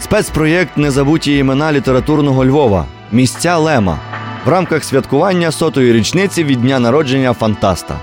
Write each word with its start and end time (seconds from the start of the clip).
Спецпроєкт 0.00 0.76
Незабуті 0.76 1.36
імена 1.36 1.72
літературного 1.72 2.46
Львова 2.46 2.86
Місця 3.12 3.58
Лема 3.58 4.00
в 4.46 4.48
рамках 4.48 4.84
святкування 4.84 5.52
сотої 5.52 5.92
річниці 5.92 6.44
від 6.44 6.60
дня 6.60 6.78
народження 6.78 7.32
Фантаста. 7.32 8.00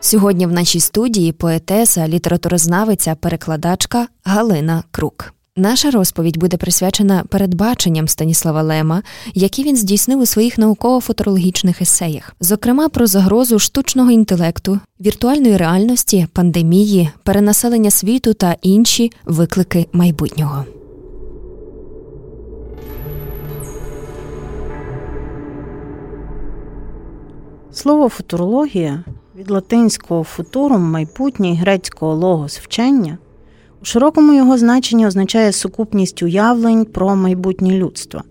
Сьогодні 0.00 0.46
в 0.46 0.52
нашій 0.52 0.80
студії 0.80 1.32
поетеса, 1.32 2.08
літературознавиця, 2.08 3.14
перекладачка 3.14 4.06
Галина 4.24 4.82
Крук. 4.90 5.34
Наша 5.56 5.90
розповідь 5.90 6.38
буде 6.38 6.56
присвячена 6.56 7.24
передбаченням 7.28 8.08
Станіслава 8.08 8.62
Лема, 8.62 9.02
які 9.34 9.64
він 9.64 9.76
здійснив 9.76 10.20
у 10.20 10.26
своїх 10.26 10.58
науково-футурологічних 10.58 11.82
есеях, 11.82 12.36
зокрема 12.40 12.88
про 12.88 13.06
загрозу 13.06 13.58
штучного 13.58 14.10
інтелекту, 14.10 14.80
віртуальної 15.00 15.56
реальності, 15.56 16.26
пандемії, 16.32 17.10
перенаселення 17.22 17.90
світу 17.90 18.34
та 18.34 18.56
інші 18.62 19.12
виклики 19.26 19.86
майбутнього. 19.92 20.64
Слово 27.74 28.08
футурологія 28.08 29.04
від 29.36 29.50
латинського 29.50 30.24
футурум 30.24 30.82
майбутнє 30.82 31.50
і 31.50 31.54
грецького 31.54 32.14
логос 32.14 32.58
вчення 32.58 33.18
у 33.82 33.84
широкому 33.84 34.34
його 34.34 34.58
значенні 34.58 35.06
означає 35.06 35.52
сукупність 35.52 36.22
уявлень 36.22 36.84
про 36.84 37.16
майбутнє 37.16 37.70
людство. 37.70 38.22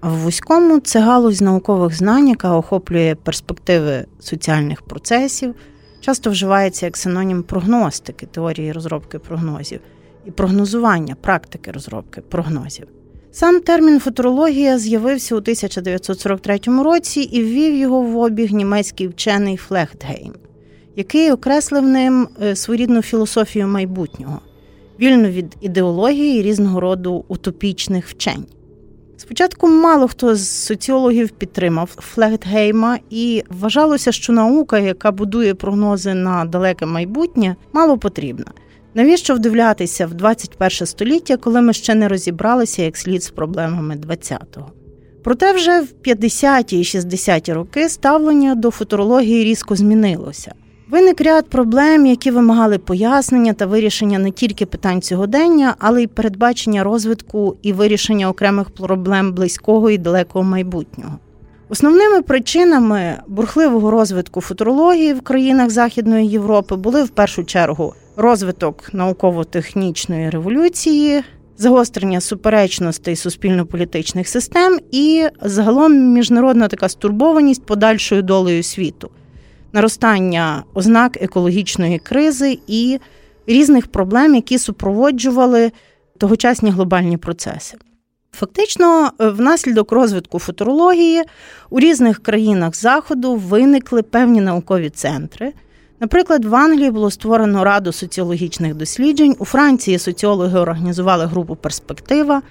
А 0.00 0.08
в 0.08 0.16
вузькому 0.16 0.80
це 0.80 1.00
галузь 1.00 1.40
наукових 1.40 1.96
знань, 1.96 2.28
яка 2.28 2.56
охоплює 2.56 3.16
перспективи 3.22 4.04
соціальних 4.18 4.82
процесів, 4.82 5.54
часто 6.00 6.30
вживається 6.30 6.86
як 6.86 6.96
синонім 6.96 7.42
прогностики, 7.42 8.26
теорії 8.26 8.72
розробки 8.72 9.18
прогнозів, 9.18 9.80
і 10.26 10.30
прогнозування 10.30 11.16
практики 11.20 11.70
розробки 11.70 12.20
прогнозів. 12.20 12.86
Сам 13.32 13.60
термін 13.60 14.00
футурологія 14.00 14.78
з'явився 14.78 15.34
у 15.34 15.38
1943 15.38 16.60
році 16.66 17.20
і 17.20 17.42
ввів 17.42 17.76
його 17.76 18.02
в 18.02 18.18
обіг 18.18 18.52
німецький 18.52 19.08
вчений 19.08 19.56
Флехтгейм, 19.56 20.34
який 20.96 21.32
окреслив 21.32 21.82
ним 21.82 22.28
е, 22.42 22.56
своєрідну 22.56 23.02
філософію 23.02 23.66
майбутнього, 23.66 24.40
вільну 25.00 25.28
від 25.28 25.56
ідеології 25.60 26.40
і 26.40 26.42
різного 26.42 26.80
роду 26.80 27.24
утопічних 27.28 28.08
вчень. 28.08 28.46
Спочатку 29.16 29.68
мало 29.68 30.08
хто 30.08 30.36
з 30.36 30.48
соціологів 30.48 31.30
підтримав 31.30 31.90
Флехтгейма, 31.98 32.98
і 33.10 33.44
вважалося, 33.50 34.12
що 34.12 34.32
наука, 34.32 34.78
яка 34.78 35.12
будує 35.12 35.54
прогнози 35.54 36.14
на 36.14 36.44
далеке 36.44 36.86
майбутнє, 36.86 37.56
мало 37.72 37.98
потрібна. 37.98 38.46
Навіщо 38.94 39.34
вдивлятися 39.34 40.06
в 40.06 40.14
21 40.14 40.70
століття, 40.86 41.36
коли 41.36 41.60
ми 41.60 41.72
ще 41.72 41.94
не 41.94 42.08
розібралися 42.08 42.82
як 42.82 42.96
слід 42.96 43.22
з 43.22 43.30
проблемами 43.30 43.96
20-го? 44.06 44.72
Проте 45.24 45.52
вже 45.52 45.80
в 45.80 45.88
50-ті 46.04 46.78
і 46.78 46.82
60-ті 46.82 47.52
роки 47.52 47.88
ставлення 47.88 48.54
до 48.54 48.70
футурології 48.70 49.44
різко 49.44 49.76
змінилося. 49.76 50.54
Виник 50.90 51.20
ряд 51.20 51.48
проблем, 51.48 52.06
які 52.06 52.30
вимагали 52.30 52.78
пояснення 52.78 53.52
та 53.52 53.66
вирішення 53.66 54.18
не 54.18 54.30
тільки 54.30 54.66
питань 54.66 55.02
сьогодення, 55.02 55.74
але 55.78 56.02
й 56.02 56.06
передбачення 56.06 56.84
розвитку 56.84 57.56
і 57.62 57.72
вирішення 57.72 58.28
окремих 58.28 58.70
проблем 58.70 59.32
близького 59.32 59.90
і 59.90 59.98
далекого 59.98 60.44
майбутнього. 60.44 61.18
Основними 61.68 62.22
причинами 62.22 63.16
бурхливого 63.26 63.90
розвитку 63.90 64.40
футурології 64.40 65.12
в 65.12 65.20
країнах 65.20 65.70
Західної 65.70 66.28
Європи 66.28 66.76
були 66.76 67.04
в 67.04 67.08
першу 67.08 67.44
чергу 67.44 67.94
розвиток 68.16 68.94
науково-технічної 68.94 70.30
революції, 70.30 71.22
загострення 71.56 72.20
суперечностей 72.20 73.16
суспільно-політичних 73.16 74.28
систем 74.28 74.78
і 74.90 75.26
загалом 75.42 76.12
міжнародна 76.12 76.68
така 76.68 76.88
стурбованість 76.88 77.66
подальшою 77.66 78.22
долею 78.22 78.62
світу, 78.62 79.10
наростання 79.72 80.64
ознак 80.74 81.22
екологічної 81.22 81.98
кризи 81.98 82.58
і 82.66 82.98
різних 83.46 83.86
проблем, 83.86 84.34
які 84.34 84.58
супроводжували 84.58 85.72
тогочасні 86.18 86.70
глобальні 86.70 87.16
процеси. 87.16 87.76
Фактично, 88.32 89.10
внаслідок 89.18 89.92
розвитку 89.92 90.38
футурології 90.38 91.22
у 91.70 91.80
різних 91.80 92.22
країнах 92.22 92.76
Заходу 92.76 93.36
виникли 93.36 94.02
певні 94.02 94.40
наукові 94.40 94.90
центри. 94.90 95.52
Наприклад, 96.00 96.44
в 96.44 96.54
Англії 96.54 96.90
було 96.90 97.10
створено 97.10 97.64
раду 97.64 97.92
соціологічних 97.92 98.74
досліджень, 98.74 99.36
у 99.38 99.44
Франції 99.44 99.98
соціологи 99.98 100.58
організували 100.58 101.26
групу 101.26 101.56
Перспектива. 101.56 102.42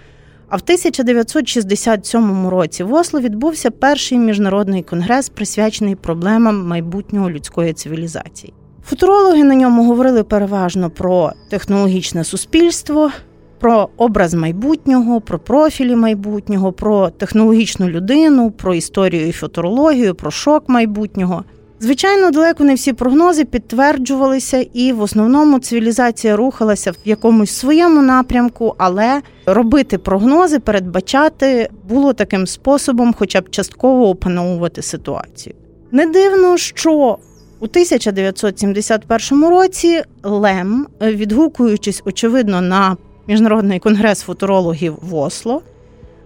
А 0.49 0.57
в 0.57 0.61
1967 0.63 2.47
році 2.47 2.83
в 2.83 2.93
Осло 2.93 3.19
відбувся 3.19 3.71
перший 3.71 4.17
міжнародний 4.17 4.83
конгрес, 4.83 5.29
присвячений 5.29 5.95
проблемам 5.95 6.67
майбутнього 6.67 7.31
людської 7.31 7.73
цивілізації. 7.73 8.53
Футурологи 8.85 9.43
на 9.43 9.55
ньому 9.55 9.85
говорили 9.85 10.23
переважно 10.23 10.89
про 10.89 11.31
технологічне 11.49 12.23
суспільство, 12.23 13.11
про 13.59 13.89
образ 13.97 14.33
майбутнього, 14.33 15.21
про 15.21 15.39
профілі 15.39 15.95
майбутнього, 15.95 16.71
про 16.71 17.09
технологічну 17.09 17.89
людину, 17.89 18.51
про 18.51 18.75
історію 18.75 19.27
і 19.27 19.31
футурологію, 19.31 20.15
про 20.15 20.31
шок 20.31 20.69
майбутнього. 20.69 21.43
Звичайно, 21.81 22.31
далеко 22.31 22.63
не 22.63 22.75
всі 22.75 22.93
прогнози 22.93 23.45
підтверджувалися, 23.45 24.65
і 24.73 24.93
в 24.93 25.01
основному 25.01 25.59
цивілізація 25.59 26.35
рухалася 26.35 26.91
в 26.91 26.95
якомусь 27.05 27.51
своєму 27.51 28.01
напрямку, 28.01 28.75
але 28.77 29.21
робити 29.45 29.97
прогнози, 29.97 30.59
передбачати 30.59 31.69
було 31.89 32.13
таким 32.13 32.47
способом, 32.47 33.13
хоча 33.17 33.41
б 33.41 33.49
частково 33.49 34.09
опановувати 34.09 34.81
ситуацію. 34.81 35.55
Не 35.91 36.05
дивно, 36.05 36.57
що 36.57 37.17
у 37.59 37.65
1971 37.65 39.45
році 39.49 40.01
Лем, 40.23 40.87
відгукуючись 41.01 42.01
очевидно 42.05 42.61
на 42.61 42.97
міжнародний 43.27 43.79
конгрес 43.79 44.21
футурологів 44.21 44.97
в 45.01 45.15
Осло, 45.15 45.61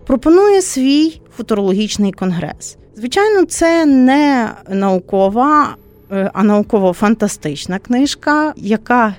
пропонує 0.05 0.61
свій 0.61 1.21
футурологічний 1.37 2.11
конгрес. 2.11 2.77
Звичайно, 2.95 3.45
це 3.45 3.85
не 3.85 4.51
наукова, 4.69 5.75
е, 6.11 6.31
а 6.33 6.43
науково-фантастична 6.43 7.79
книжка, 7.79 8.53
яка 8.57 9.15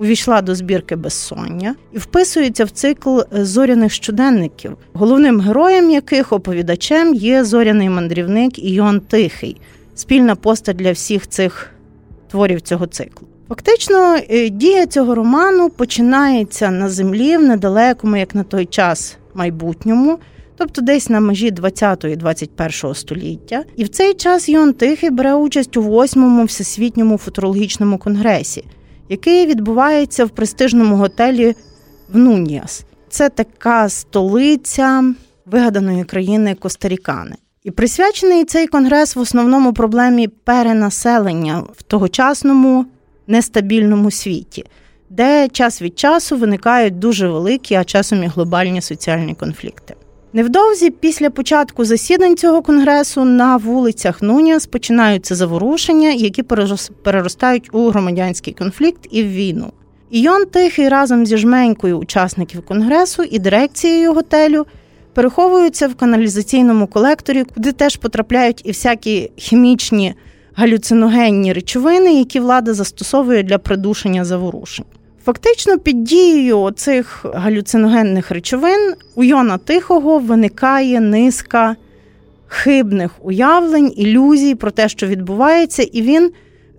увійшла 0.00 0.42
до 0.42 0.54
збірки 0.54 0.96
безсоння 0.96 1.74
і 1.92 1.98
вписується 1.98 2.64
в 2.64 2.70
цикл 2.70 3.18
зоряних 3.32 3.92
щоденників, 3.92 4.76
головним 4.92 5.40
героєм 5.40 5.90
яких 5.90 6.32
оповідачем 6.32 7.14
є 7.14 7.44
зоряний 7.44 7.88
мандрівник 7.88 8.58
Іон 8.58 9.00
Тихий, 9.00 9.60
спільна 9.94 10.34
постать 10.34 10.76
для 10.76 10.92
всіх 10.92 11.28
цих 11.28 11.70
творів 12.30 12.60
цього 12.60 12.86
циклу. 12.86 13.28
Фактично, 13.48 14.16
е, 14.30 14.48
дія 14.48 14.86
цього 14.86 15.14
роману 15.14 15.70
починається 15.70 16.70
на 16.70 16.88
землі 16.88 17.36
в 17.36 17.42
недалекому, 17.42 18.16
як 18.16 18.34
на 18.34 18.42
той 18.42 18.66
час, 18.66 19.16
майбутньому 19.34 20.18
тобто 20.60 20.80
десь 20.80 21.08
на 21.08 21.20
межі 21.20 21.50
20 21.50 22.04
і 22.04 22.16
21 22.16 22.94
століття. 22.94 23.64
І 23.76 23.84
в 23.84 23.88
цей 23.88 24.14
час 24.14 24.48
Йон 24.48 24.72
Тихий 24.72 25.10
бере 25.10 25.34
участь 25.34 25.76
у 25.76 25.82
восьмому 25.82 26.44
всесвітньому 26.44 27.18
футурологічному 27.18 27.98
конгресі, 27.98 28.64
який 29.08 29.46
відбувається 29.46 30.24
в 30.24 30.30
престижному 30.30 30.96
готелі 30.96 31.54
в 32.12 32.18
Нуніас. 32.18 32.84
Це 33.08 33.28
така 33.28 33.88
столиця 33.88 35.14
вигаданої 35.46 36.04
країни 36.04 36.54
Костарікани. 36.54 37.36
І 37.64 37.70
присвячений 37.70 38.44
цей 38.44 38.66
конгрес 38.66 39.16
в 39.16 39.20
основному 39.20 39.72
проблемі 39.72 40.28
перенаселення 40.28 41.58
в 41.76 41.82
тогочасному 41.82 42.86
нестабільному 43.26 44.10
світі, 44.10 44.64
де 45.10 45.48
час 45.48 45.82
від 45.82 45.98
часу 45.98 46.36
виникають 46.36 46.98
дуже 46.98 47.28
великі, 47.28 47.74
а 47.74 47.84
часом 47.84 48.24
і 48.24 48.26
глобальні 48.26 48.80
соціальні 48.80 49.34
конфлікти. 49.34 49.94
Невдовзі 50.32 50.90
після 50.90 51.30
початку 51.30 51.84
засідань 51.84 52.36
цього 52.36 52.62
конгресу 52.62 53.24
на 53.24 53.56
вулицях 53.56 54.22
Нуніас 54.22 54.66
починаються 54.66 55.34
заворушення, 55.34 56.10
які 56.10 56.42
переростають 57.02 57.68
у 57.72 57.90
громадянський 57.90 58.52
конфлікт 58.52 59.06
і 59.10 59.22
в 59.22 59.28
війну. 59.28 59.72
Ійон 60.10 60.46
Тихий 60.46 60.88
разом 60.88 61.26
зі 61.26 61.36
жменькою 61.36 61.98
учасників 61.98 62.62
конгресу 62.62 63.22
і 63.22 63.38
дирекцією 63.38 64.14
готелю 64.14 64.66
переховуються 65.14 65.88
в 65.88 65.94
каналізаційному 65.94 66.86
колекторі, 66.86 67.44
куди 67.54 67.72
теж 67.72 67.96
потрапляють 67.96 68.62
і 68.64 68.68
всякі 68.68 69.30
хімічні 69.36 70.14
галюциногенні 70.54 71.52
речовини, 71.52 72.14
які 72.14 72.40
влада 72.40 72.74
застосовує 72.74 73.42
для 73.42 73.58
придушення 73.58 74.24
заворушень. 74.24 74.84
Фактично, 75.24 75.78
під 75.78 76.04
дією 76.04 76.70
цих 76.70 77.26
галюциногенних 77.34 78.30
речовин 78.30 78.94
у 79.14 79.24
Йона 79.24 79.58
Тихого 79.58 80.18
виникає 80.18 81.00
низка 81.00 81.76
хибних 82.46 83.10
уявлень, 83.20 83.92
ілюзій 83.96 84.54
про 84.54 84.70
те, 84.70 84.88
що 84.88 85.06
відбувається, 85.06 85.82
і 85.82 86.02
він 86.02 86.32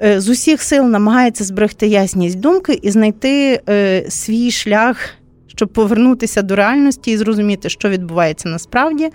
е, 0.04 0.22
з 0.22 0.30
усіх 0.30 0.62
сил 0.62 0.84
намагається 0.86 1.44
зберегти 1.44 1.88
ясність 1.88 2.40
думки 2.40 2.80
і 2.82 2.92
знайти 2.92 3.62
е, 3.70 4.06
свій 4.10 4.52
шлях 4.52 4.98
щоб 5.56 5.70
повернутися 5.70 6.42
до 6.42 6.56
реальності 6.56 7.12
і 7.12 7.18
зрозуміти, 7.18 7.70
що 7.70 7.90
відбувається 7.90 8.50
насправді, 8.50 9.10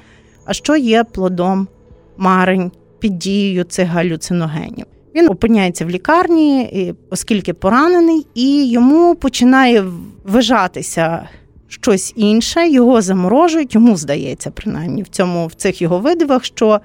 а 0.44 0.52
що 0.52 0.76
є 0.76 1.04
плодом 1.04 1.68
марень 2.16 2.72
під 2.98 3.18
дією 3.18 3.64
цих 3.64 3.88
галюциногенів. 3.88 4.86
Він 5.16 5.28
опиняється 5.30 5.84
в 5.84 5.90
лікарні, 5.90 6.94
оскільки 7.10 7.52
поранений, 7.52 8.26
і 8.34 8.68
йому 8.68 9.14
починає 9.14 9.84
вижатися 10.24 11.28
щось 11.68 12.12
інше, 12.16 12.68
його 12.68 13.02
заморожують, 13.02 13.74
йому 13.74 13.96
здається, 13.96 14.50
принаймні 14.50 15.02
в 15.02 15.08
цьому 15.08 15.46
в 15.46 15.54
цих 15.54 15.82
його 15.82 15.98
видивах, 15.98 16.44
що 16.44 16.80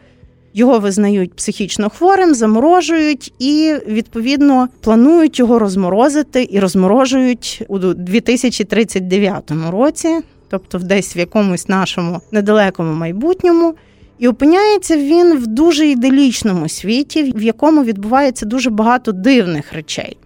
його 0.53 0.79
визнають 0.79 1.33
психічно 1.33 1.89
хворим, 1.89 2.35
заморожують 2.35 3.33
і 3.39 3.75
відповідно 3.87 4.67
планують 4.81 5.39
його 5.39 5.59
розморозити 5.59 6.47
і 6.51 6.59
розморожують 6.59 7.63
у 7.67 7.79
2039 7.79 9.51
році, 9.71 10.19
тобто 10.49 10.77
десь 10.79 11.15
в 11.15 11.17
якомусь 11.17 11.69
нашому 11.69 12.21
недалекому 12.31 12.93
майбутньому. 12.93 13.73
І 14.21 14.27
опиняється 14.27 14.97
він 14.97 15.37
в 15.37 15.47
дуже 15.47 15.87
іделічному 15.87 16.69
світі, 16.69 17.33
в 17.35 17.41
якому 17.41 17.83
відбувається 17.83 18.45
дуже 18.45 18.69
багато 18.69 19.11
дивних 19.11 19.73
речей. 19.73 20.17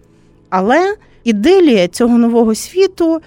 Але 0.49 0.95
ідилія 1.23 1.87
цього 1.87 2.17
нового 2.17 2.55
світу 2.55 3.21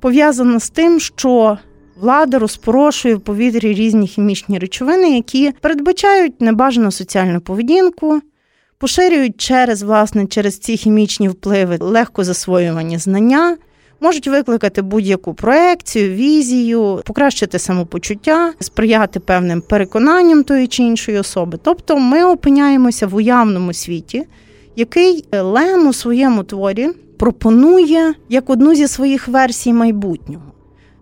пов'язана 0.00 0.60
з 0.60 0.70
тим, 0.70 1.00
що 1.00 1.58
влада 2.00 2.38
розпорошує 2.38 3.14
в 3.14 3.20
повітрі 3.20 3.74
різні 3.74 4.06
хімічні 4.06 4.58
речовини, 4.58 5.16
які 5.16 5.52
передбачають 5.60 6.40
небажану 6.40 6.90
соціальну 6.90 7.40
поведінку, 7.40 8.20
поширюють 8.78 9.40
через 9.40 9.82
власне 9.82 10.26
через 10.26 10.58
ці 10.58 10.76
хімічні 10.76 11.28
впливи 11.28 11.76
легко 11.80 12.24
засвоювані 12.24 12.98
знання 12.98 13.56
можуть 14.00 14.28
викликати 14.28 14.82
будь-яку 14.82 15.34
проекцію, 15.34 16.14
візію, 16.14 17.02
покращити 17.04 17.58
самопочуття, 17.58 18.52
сприяти 18.60 19.20
певним 19.20 19.60
переконанням 19.60 20.44
тої 20.44 20.66
чи 20.66 20.82
іншої 20.82 21.18
особи. 21.18 21.58
Тобто 21.62 21.96
ми 21.96 22.24
опиняємося 22.24 23.06
в 23.06 23.14
уявному 23.14 23.72
світі, 23.72 24.24
який 24.76 25.24
Лем 25.32 25.86
у 25.88 25.92
своєму 25.92 26.42
творі 26.42 26.88
пропонує 27.18 28.14
як 28.28 28.50
одну 28.50 28.74
зі 28.74 28.88
своїх 28.88 29.28
версій 29.28 29.72
майбутнього. 29.72 30.44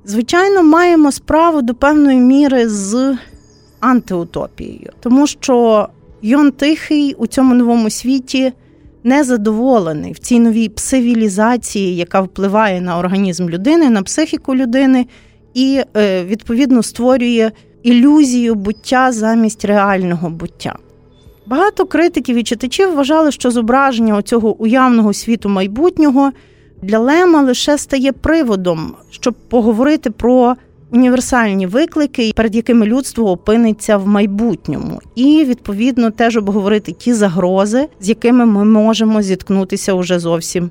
Звичайно, 0.04 0.62
маємо 0.62 1.12
справу 1.12 1.62
до 1.62 1.74
певної 1.74 2.20
міри 2.20 2.68
з 2.68 3.16
антиутопією, 3.80 4.92
тому 5.00 5.26
що 5.26 5.88
Йон 6.22 6.52
Тихий 6.52 7.14
у 7.14 7.26
цьому 7.26 7.54
новому 7.54 7.90
світі 7.90 8.52
незадоволений 9.06 10.12
в 10.12 10.18
цій 10.18 10.38
новій 10.40 10.68
псивілізації, 10.68 11.96
яка 11.96 12.20
впливає 12.20 12.80
на 12.80 12.98
організм 12.98 13.48
людини, 13.48 13.90
на 13.90 14.02
психіку 14.02 14.54
людини, 14.54 15.06
і 15.54 15.80
е, 15.96 16.24
відповідно 16.24 16.82
створює 16.82 17.50
ілюзію 17.82 18.54
буття 18.54 19.12
замість 19.12 19.64
реального 19.64 20.30
буття. 20.30 20.76
Багато 21.46 21.86
критиків 21.86 22.36
і 22.36 22.42
читачів 22.42 22.94
вважали, 22.94 23.32
що 23.32 23.50
зображення 23.50 24.22
цього 24.22 24.56
уявного 24.56 25.12
світу 25.12 25.48
майбутнього 25.48 26.32
для 26.82 26.98
Лема 26.98 27.42
лише 27.42 27.78
стає 27.78 28.12
приводом, 28.12 28.94
щоб 29.10 29.34
поговорити 29.34 30.10
про 30.10 30.56
універсальні 30.90 31.66
виклики, 31.66 32.32
перед 32.36 32.56
якими 32.56 32.86
людство 32.86 33.30
опиниться 33.30 33.96
в 33.96 34.06
майбутньому, 34.06 35.00
і 35.14 35.44
відповідно 35.44 36.10
теж 36.10 36.36
обговорити 36.36 36.92
ті 36.92 37.14
загрози, 37.14 37.88
з 38.00 38.08
якими 38.08 38.46
ми 38.46 38.64
можемо 38.64 39.22
зіткнутися 39.22 39.92
уже 39.92 40.18
зовсім 40.18 40.70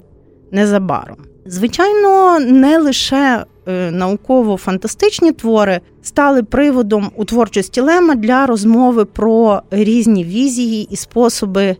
незабаром. 0.51 1.17
Звичайно, 1.45 2.39
не 2.39 2.77
лише 2.77 3.45
е, 3.67 3.91
науково-фантастичні 3.91 5.31
твори 5.31 5.81
стали 6.01 6.43
приводом 6.43 7.11
у 7.15 7.25
творчості 7.25 7.81
Лема 7.81 8.15
для 8.15 8.45
розмови 8.45 9.05
про 9.05 9.61
різні 9.71 10.23
візії 10.23 10.87
і 10.91 10.95
способи 10.95 11.75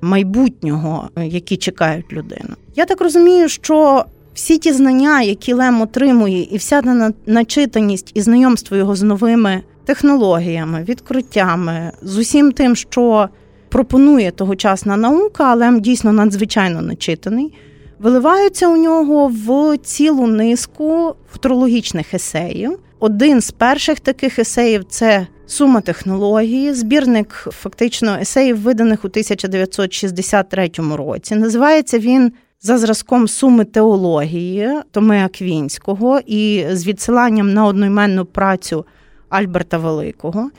майбутнього, 0.00 1.08
е, 1.16 1.26
які 1.26 1.56
чекають 1.56 2.12
людину. 2.12 2.54
Я 2.76 2.86
так 2.86 3.00
розумію, 3.00 3.48
що 3.48 4.04
всі 4.40 4.58
ті 4.58 4.72
знання, 4.72 5.22
які 5.22 5.52
Лем 5.52 5.80
отримує, 5.80 6.42
і 6.50 6.56
вся 6.56 7.12
начитаність 7.26 8.10
і 8.14 8.20
знайомство 8.20 8.76
його 8.76 8.96
з 8.96 9.02
новими 9.02 9.62
технологіями, 9.84 10.84
відкриттями, 10.88 11.92
з 12.02 12.18
усім 12.18 12.52
тим, 12.52 12.76
що 12.76 13.28
пропонує 13.68 14.30
тогочасна 14.30 14.96
наука, 14.96 15.44
а 15.44 15.54
Лем 15.54 15.80
дійсно 15.80 16.12
надзвичайно 16.12 16.82
начитаний, 16.82 17.54
виливаються 17.98 18.68
у 18.68 18.76
нього 18.76 19.32
в 19.46 19.76
цілу 19.78 20.26
низку 20.26 21.14
футурологічних 21.32 22.14
есеїв. 22.14 22.78
Один 22.98 23.40
з 23.40 23.50
перших 23.50 24.00
таких 24.00 24.38
есеїв 24.38 24.84
це 24.88 25.26
сума 25.46 25.80
технології, 25.80 26.74
збірник 26.74 27.48
фактично 27.50 28.18
есеїв, 28.20 28.60
виданих 28.60 29.04
у 29.04 29.08
1963 29.08 30.70
році. 30.96 31.34
Називається 31.34 31.98
він 31.98 32.32
за 32.62 32.78
зразком 32.78 33.28
суми 33.28 33.64
теології 33.64 34.68
Томи 34.90 35.24
Аквінського 35.24 36.20
і 36.26 36.64
з 36.70 36.86
відсиланням 36.86 37.52
на 37.52 37.66
одноіменну 37.66 38.24
працю 38.24 38.84
Альберта 39.28 39.78
Великого. 39.78 40.50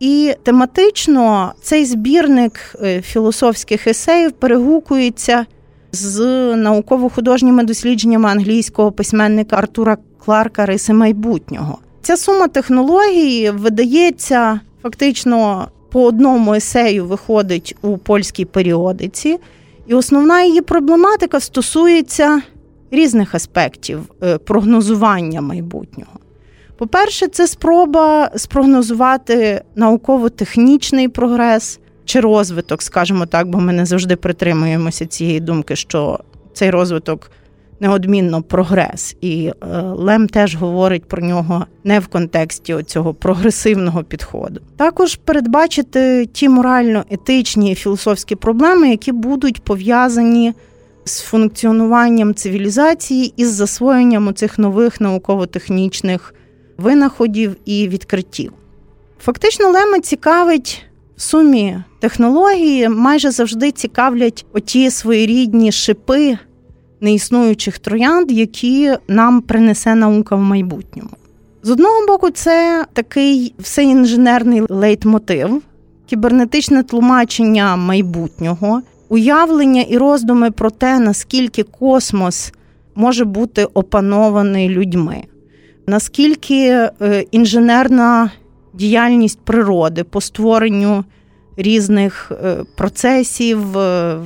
І 0.00 0.34
тематично 0.42 1.52
цей 1.62 1.84
збірник 1.84 2.74
е, 2.82 3.02
філософських 3.02 3.86
есеїв 3.86 4.32
перегукується 4.32 5.46
з 5.92 6.20
науково-художніми 6.56 7.64
дослідженнями 7.64 8.28
англійського 8.28 8.92
письменника 8.92 9.56
Артура 9.56 9.96
Кларка 10.24 10.66
Риси 10.66 10.92
майбутнього. 10.92 11.78
Ця 12.02 12.16
сума 12.16 12.48
технології 12.48 13.50
видається 13.50 14.60
фактично 14.82 15.68
по 15.90 16.04
одному 16.04 16.54
есею 16.54 17.06
виходить 17.06 17.76
у 17.82 17.98
польській 17.98 18.44
періодиці. 18.44 19.38
І 19.86 19.94
основна 19.94 20.42
її 20.42 20.60
проблематика 20.60 21.40
стосується 21.40 22.42
різних 22.90 23.34
аспектів 23.34 24.00
е, 24.22 24.38
прогнозування 24.38 25.40
майбутнього. 25.40 26.12
По-перше, 26.78 27.28
це 27.28 27.46
спроба 27.46 28.30
спрогнозувати 28.36 29.62
науково-технічний 29.74 31.08
прогрес 31.08 31.80
чи 32.04 32.20
розвиток, 32.20 32.82
скажімо 32.82 33.26
так, 33.26 33.48
бо 33.48 33.58
ми 33.58 33.72
не 33.72 33.86
завжди 33.86 34.16
притримуємося 34.16 35.06
цієї 35.06 35.40
думки, 35.40 35.76
що 35.76 36.20
цей 36.54 36.70
розвиток 36.70 37.30
неодмінно 37.80 38.42
прогрес, 38.42 39.16
і 39.20 39.46
е, 39.46 39.80
Лем 39.80 40.28
теж 40.28 40.56
говорить 40.56 41.04
про 41.04 41.22
нього 41.22 41.66
не 41.84 42.00
в 42.00 42.06
контексті 42.06 42.76
цього 42.86 43.14
прогресивного 43.14 44.04
підходу. 44.04 44.60
Також 44.76 45.16
передбачити 45.16 46.26
ті 46.26 46.48
морально-етичні 46.48 47.72
і 47.72 47.74
філософські 47.74 48.36
проблеми, 48.36 48.90
які 48.90 49.12
будуть 49.12 49.64
пов'язані 49.64 50.52
з 51.04 51.20
функціонуванням 51.20 52.34
цивілізації 52.34 53.32
і 53.36 53.44
з 53.44 53.52
засвоєнням 53.52 54.34
цих 54.34 54.58
нових 54.58 55.00
науково-технічних 55.00 56.34
винаходів 56.78 57.56
і 57.64 57.88
відкриттів. 57.88 58.52
Фактично, 59.20 59.68
Лема 59.68 60.00
цікавить. 60.00 60.82
В 61.16 61.22
сумі 61.22 61.78
технології 62.00 62.88
майже 62.88 63.30
завжди 63.30 63.72
цікавлять 63.72 64.46
оті 64.52 64.90
своєрідні 64.90 65.72
шипи 65.72 66.38
неіснуючих 67.00 67.78
троянд, 67.78 68.32
які 68.32 68.92
нам 69.08 69.40
принесе 69.40 69.94
наука 69.94 70.36
в 70.36 70.40
майбутньому. 70.40 71.10
З 71.62 71.70
одного 71.70 72.06
боку, 72.06 72.30
це 72.30 72.84
такий 72.92 73.54
всеінженерний 73.58 74.62
лейтмотив, 74.68 75.62
кібернетичне 76.06 76.82
тлумачення 76.82 77.76
майбутнього, 77.76 78.82
уявлення 79.08 79.82
і 79.82 79.98
роздуми 79.98 80.50
про 80.50 80.70
те, 80.70 80.98
наскільки 80.98 81.62
космос 81.62 82.52
може 82.94 83.24
бути 83.24 83.64
опанований 83.64 84.68
людьми, 84.68 85.24
наскільки 85.86 86.88
е, 87.02 87.24
інженерна 87.30 88.30
діяльність 88.74 89.38
природи 89.44 90.04
по 90.04 90.20
створенню 90.20 91.04
різних 91.56 92.32
е, 92.44 92.56
процесів, 92.76 93.78
е, 93.78 94.18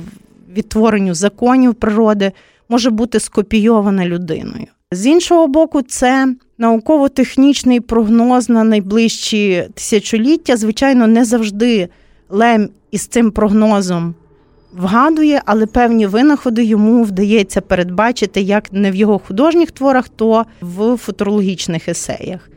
відтворенню 0.53 1.13
законів 1.13 1.75
природи 1.75 2.31
може 2.71 2.89
бути 2.89 3.19
скопійована 3.19 4.05
людиною. 4.05 4.67
З 4.91 5.05
іншого 5.05 5.47
боку, 5.47 5.81
це 5.81 6.35
науково-технічний 6.57 7.79
прогноз 7.79 8.49
на 8.49 8.63
найближчі 8.63 9.63
тисячоліття. 9.73 10.57
Звичайно, 10.57 11.07
не 11.07 11.25
завжди 11.25 11.89
Лем 12.29 12.69
із 12.91 13.07
цим 13.07 13.31
прогнозом 13.31 14.15
вгадує, 14.73 15.41
але 15.45 15.65
певні 15.65 16.07
винаходи 16.07 16.63
йому 16.63 17.03
вдається 17.03 17.61
передбачити 17.61 18.41
як 18.41 18.73
не 18.73 18.91
в 18.91 18.95
його 18.95 19.19
художніх 19.19 19.71
творах, 19.71 20.09
то 20.09 20.45
в 20.61 20.97
футурологічних 20.97 21.89
есеях. 21.89 22.49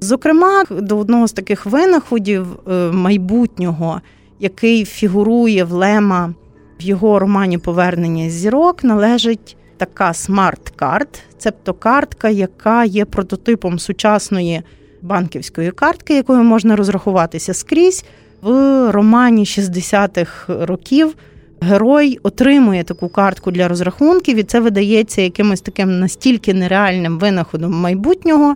Зокрема, 0.00 0.64
до 0.70 0.98
одного 0.98 1.28
з 1.28 1.32
таких 1.32 1.66
винаходів 1.66 2.46
е, 2.68 2.72
майбутнього, 2.92 4.00
який 4.40 4.84
фігурує 4.84 5.64
в 5.64 5.72
Лема 5.72 6.34
в 6.80 6.82
його 6.82 7.18
романі 7.18 7.58
Повернення 7.58 8.30
зірок 8.30 8.84
належить 8.84 9.56
така 9.78 10.14
смарт-карт, 10.14 11.22
цебто 11.38 11.74
картка, 11.74 12.28
яка 12.28 12.84
є 12.84 13.04
прототипом 13.04 13.78
сучасної 13.78 14.62
банківської 15.02 15.70
картки, 15.70 16.14
якою 16.14 16.42
можна 16.42 16.76
розрахуватися 16.76 17.54
скрізь. 17.54 18.04
В 18.42 18.52
романі 18.90 19.44
60-х 19.44 20.66
років 20.66 21.14
герой 21.60 22.18
отримує 22.22 22.84
таку 22.84 23.08
картку 23.08 23.50
для 23.50 23.68
розрахунків, 23.68 24.36
і 24.36 24.42
це 24.42 24.60
видається 24.60 25.22
якимось 25.22 25.60
таким 25.60 26.00
настільки 26.00 26.54
нереальним 26.54 27.18
винаходом 27.18 27.72
майбутнього, 27.72 28.54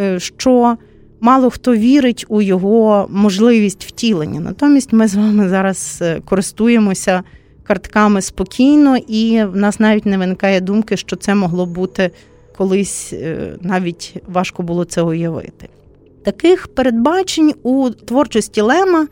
е, 0.00 0.20
що 0.20 0.76
мало 1.20 1.50
хто 1.50 1.74
вірить 1.74 2.26
у 2.28 2.42
його 2.42 3.06
можливість 3.10 3.84
втілення. 3.84 4.40
Натомість 4.40 4.92
ми 4.92 5.08
з 5.08 5.14
вами 5.14 5.48
зараз 5.48 5.98
е, 6.02 6.20
користуємося 6.24 7.22
картками 7.68 8.22
спокійно, 8.22 8.96
і 8.96 9.44
в 9.44 9.56
нас 9.56 9.80
навіть 9.80 10.06
не 10.06 10.18
виникає 10.18 10.60
думки, 10.60 10.96
що 10.96 11.16
це 11.16 11.34
могло 11.34 11.66
бути 11.66 12.10
колись 12.56 13.12
е, 13.12 13.56
навіть 13.60 14.14
важко 14.28 14.62
було 14.62 14.84
це 14.84 15.02
уявити. 15.02 15.68
Таких 16.24 16.68
передбачень 16.68 17.54
у 17.62 17.90
творчості 17.90 18.60
Лема 18.60 19.06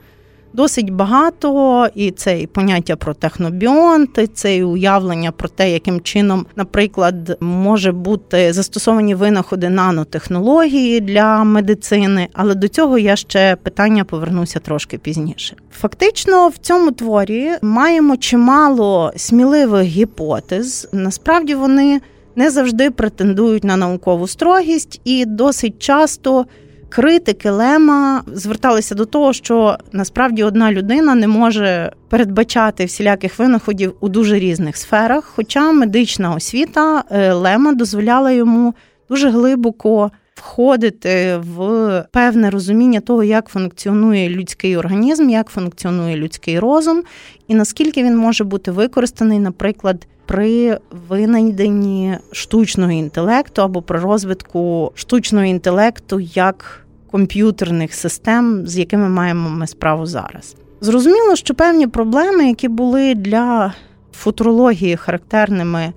досить 0.53 0.91
багато, 0.91 1.89
і 1.95 2.11
це 2.11 2.41
і 2.41 2.47
поняття 2.47 2.97
про 2.97 3.15
технобіонти, 3.15 4.27
це 4.27 4.57
і 4.57 4.65
уявлення 4.65 5.33
про 5.33 5.49
те, 5.49 5.73
яким 5.73 6.01
чином, 6.01 6.47
наприклад, 6.57 7.37
може 7.41 7.93
бути 7.93 8.53
застосовані 8.53 9.15
винаходи 9.15 9.69
нанотехнології 9.69 11.01
для 11.01 11.45
медицини, 11.45 12.29
але 12.33 12.55
до 12.55 12.69
цього 12.69 12.99
я 12.99 13.17
ще 13.17 13.57
питання 13.57 14.05
повернуся 14.05 14.61
трошки 14.61 14.99
пізніше. 14.99 15.57
Фактично, 15.73 16.49
в 16.49 16.57
цьому 16.57 16.93
творі 16.93 17.51
маємо 17.63 18.17
чимало 18.17 19.13
сміливих 19.17 19.83
гіпотез. 19.83 20.89
Насправді 20.93 21.55
вони 21.55 22.01
не 22.37 22.51
завжди 22.51 22.91
претендують 22.91 23.65
на 23.65 23.77
наукову 23.77 24.27
строгість 24.27 25.01
і 25.05 25.25
досить 25.25 25.79
часто 25.79 26.47
критики 26.89 27.51
Лема 27.51 28.23
зверталися 28.27 28.95
до 28.95 29.05
того, 29.05 29.33
що 29.33 29.79
насправді 29.93 30.45
одна 30.45 30.73
людина 30.73 31.15
не 31.15 31.29
може 31.29 31.93
передбачати 32.09 32.85
всіляких 32.85 33.39
винаходів 33.39 33.95
у 34.01 34.09
дуже 34.09 34.39
різних 34.39 34.77
сферах. 34.77 35.25
Хоча 35.25 35.73
медична 35.73 36.35
освіта 36.35 37.05
е, 37.11 37.33
Лема 37.33 37.75
дозволяла 37.75 38.31
йому 38.31 38.75
дуже 39.09 39.31
глибоко. 39.31 40.11
Входити 40.35 41.37
в 41.37 42.05
певне 42.13 42.51
розуміння 42.51 43.01
того, 43.01 43.25
як 43.25 43.49
функціонує 43.49 44.29
людський 44.29 44.77
організм, 44.77 45.31
як 45.31 45.49
функціонує 45.49 46.17
людський 46.17 46.59
розум, 46.59 47.03
і 47.49 47.55
наскільки 47.55 48.03
він 48.03 48.17
може 48.17 48.45
бути 48.45 48.71
використаний, 48.71 49.39
наприклад, 49.39 50.07
при 50.27 50.79
винайденні 51.09 52.19
штучного 52.33 52.93
інтелекту 52.93 53.63
або 53.63 53.83
при 53.83 53.99
розвитку 53.99 54.93
штучного 54.95 55.45
інтелекту 55.45 56.21
як 56.21 56.87
комп'ютерних 57.11 57.95
систем, 57.95 58.67
з 58.67 58.79
якими 58.79 59.09
маємо 59.09 59.49
ми 59.49 59.67
справу 59.67 60.07
зараз. 60.07 60.57
Зрозуміло, 60.81 61.37
що 61.37 61.55
певні 61.55 61.87
проблеми, 61.87 62.49
які 62.49 62.69
були 62.69 63.15
для 63.15 63.75
футурології 64.13 64.97
характерними 64.97 65.93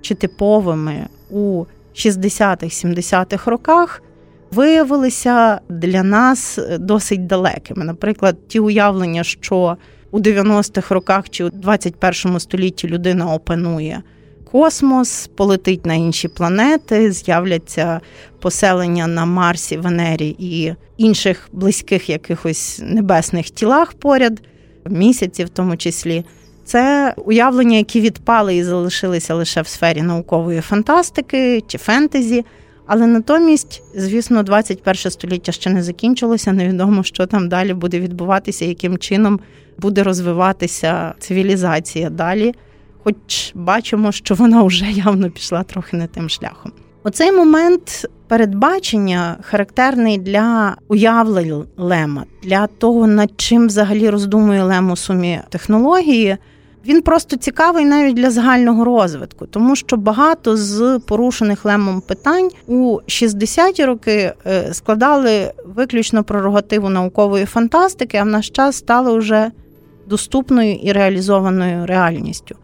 чи 0.00 0.14
типовими 0.14 1.06
у 1.30 1.64
60-х-70-х 1.94 3.50
роках, 3.50 4.02
виявилися 4.50 5.60
для 5.68 6.02
нас 6.02 6.58
досить 6.78 7.26
далекими. 7.26 7.84
Наприклад, 7.84 8.48
ті 8.48 8.60
уявлення, 8.60 9.24
що 9.24 9.76
у 10.12 10.20
90-х 10.20 10.94
роках 10.94 11.30
чи 11.30 11.44
у 11.44 11.50
21 11.50 12.40
столітті 12.40 12.88
людина 12.88 13.32
опанує 13.32 14.02
космос, 14.52 15.30
полетить 15.36 15.86
на 15.86 15.94
інші 15.94 16.28
планети, 16.28 17.12
з'являться 17.12 18.00
поселення 18.40 19.06
на 19.06 19.24
Марсі, 19.24 19.76
Венері 19.76 20.36
і 20.38 20.74
інших 20.96 21.48
близьких 21.52 22.08
якихось 22.08 22.80
небесних 22.84 23.50
тілах 23.50 23.92
поряд, 23.92 24.42
місяці 24.86 25.44
в 25.44 25.48
тому 25.48 25.76
числі. 25.76 26.24
Це 26.64 27.14
уявлення, 27.16 27.76
які 27.76 28.00
відпали 28.00 28.56
і 28.56 28.64
залишилися 28.64 29.34
лише 29.34 29.62
в 29.62 29.66
сфері 29.66 30.02
наукової 30.02 30.60
фантастики 30.60 31.62
чи 31.66 31.78
фентезі. 31.78 32.44
Але 32.86 33.06
натомість, 33.06 33.82
звісно, 33.94 34.42
21 34.42 34.94
століття 35.10 35.52
ще 35.52 35.70
не 35.70 35.82
закінчилося. 35.82 36.52
Невідомо, 36.52 37.02
що 37.02 37.26
там 37.26 37.48
далі 37.48 37.74
буде 37.74 38.00
відбуватися, 38.00 38.64
яким 38.64 38.98
чином 38.98 39.40
буде 39.78 40.02
розвиватися 40.02 41.14
цивілізація 41.18 42.10
далі 42.10 42.54
хоч 43.04 43.52
бачимо, 43.54 44.12
що 44.12 44.34
вона 44.34 44.62
вже 44.62 44.90
явно 44.90 45.30
пішла 45.30 45.62
трохи 45.62 45.96
не 45.96 46.06
тим 46.06 46.28
шляхом. 46.28 46.72
Оцей 47.04 47.32
момент 47.32 48.06
передбачення 48.28 49.36
характерний 49.42 50.18
для 50.18 50.76
уявлень 50.88 51.64
Лема, 51.76 52.24
для 52.42 52.66
того, 52.66 53.06
над 53.06 53.30
чим 53.36 53.66
взагалі 53.66 54.10
роздумує 54.10 54.62
Лем 54.62 54.96
сумі 54.96 55.40
технології. 55.48 56.36
Він 56.86 57.02
просто 57.02 57.36
цікавий 57.36 57.84
навіть 57.84 58.16
для 58.16 58.30
загального 58.30 58.84
розвитку, 58.84 59.46
тому 59.46 59.76
що 59.76 59.96
багато 59.96 60.56
з 60.56 61.00
порушених 61.06 61.64
лемом 61.64 62.00
питань 62.00 62.50
у 62.66 62.98
60-ті 63.06 63.84
роки 63.84 64.32
е, 64.46 64.74
складали 64.74 65.52
виключно 65.66 66.24
прерогативу 66.24 66.88
наукової 66.88 67.44
фантастики, 67.44 68.16
а 68.16 68.22
в 68.22 68.26
наш 68.26 68.50
час 68.50 68.76
стали 68.76 69.18
вже 69.18 69.50
доступною 70.06 70.74
і 70.74 70.92
реалізованою 70.92 71.86
реальністю. 71.86 72.56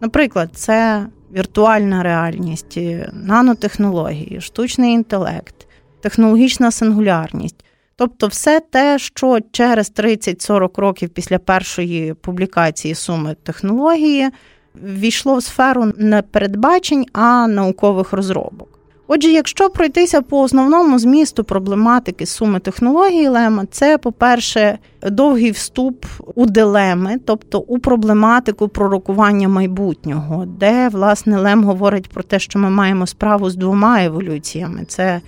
Наприклад, 0.00 0.50
це 0.54 1.06
віртуальна 1.36 2.02
реальність, 2.02 2.78
нанотехнології, 3.12 4.40
штучний 4.40 4.92
інтелект, 4.92 5.54
технологічна 6.00 6.70
сингулярність. 6.70 7.64
Тобто, 7.96 8.26
все 8.26 8.60
те, 8.60 8.98
що 8.98 9.38
через 9.52 9.92
30-40 9.92 10.80
років 10.80 11.08
після 11.08 11.38
першої 11.38 12.14
публікації 12.14 12.94
суми 12.94 13.36
технології 13.42 14.30
війшло 14.74 15.36
в 15.36 15.42
сферу 15.42 15.92
не 15.96 16.22
передбачень, 16.22 17.06
а 17.12 17.46
наукових 17.46 18.12
розробок. 18.12 18.68
Отже, 19.06 19.30
якщо 19.30 19.70
пройтися 19.70 20.22
по 20.22 20.40
основному 20.40 20.98
змісту 20.98 21.44
проблематики 21.44 22.26
суми 22.26 22.60
технології 22.60 23.28
Лема, 23.28 23.66
це, 23.70 23.98
по-перше, 23.98 24.78
довгий 25.02 25.50
вступ 25.50 26.04
у 26.34 26.46
дилеми, 26.46 27.16
тобто 27.24 27.58
у 27.58 27.78
проблематику 27.78 28.68
пророкування 28.68 29.48
майбутнього, 29.48 30.46
де 30.46 30.88
власне 30.88 31.38
Лем 31.38 31.64
говорить 31.64 32.08
про 32.08 32.22
те, 32.22 32.38
що 32.38 32.58
ми 32.58 32.70
маємо 32.70 33.06
справу 33.06 33.50
з 33.50 33.56
двома 33.56 34.04
еволюціями: 34.04 34.84
це 34.88 35.20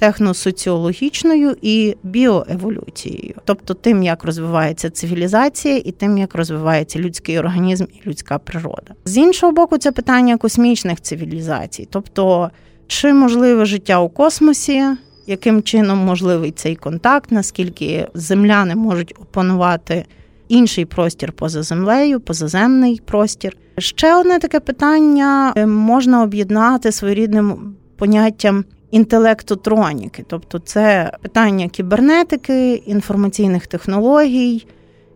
техносоціологічною 0.00 1.56
і 1.62 1.96
біоеволюцією, 2.02 3.34
тобто 3.44 3.74
тим, 3.74 4.02
як 4.02 4.24
розвивається 4.24 4.90
цивілізація, 4.90 5.76
і 5.76 5.90
тим, 5.90 6.18
як 6.18 6.34
розвивається 6.34 6.98
людський 6.98 7.38
організм 7.38 7.84
і 7.84 8.08
людська 8.08 8.38
природа. 8.38 8.94
З 9.04 9.16
іншого 9.16 9.52
боку, 9.52 9.78
це 9.78 9.92
питання 9.92 10.36
космічних 10.36 11.00
цивілізацій, 11.00 11.88
тобто. 11.90 12.50
Чи 12.86 13.12
можливе 13.12 13.64
життя 13.64 14.00
у 14.00 14.08
космосі? 14.08 14.84
Яким 15.26 15.62
чином 15.62 15.98
можливий 15.98 16.50
цей 16.50 16.76
контакт? 16.76 17.32
Наскільки 17.32 18.08
земляни 18.14 18.74
можуть 18.74 19.14
опанувати 19.22 20.04
інший 20.48 20.84
простір 20.84 21.32
поза 21.32 21.62
землею, 21.62 22.20
позаземний 22.20 23.00
простір? 23.04 23.56
Ще 23.78 24.16
одне 24.16 24.38
таке 24.38 24.60
питання 24.60 25.52
е, 25.56 25.66
можна 25.66 26.22
об'єднати 26.22 26.92
своєрідним 26.92 27.74
поняттям 27.96 28.64
інтелектотроніки, 28.90 30.24
тобто 30.28 30.58
це 30.58 31.12
питання 31.22 31.68
кібернетики, 31.68 32.74
інформаційних 32.74 33.66
технологій, 33.66 34.66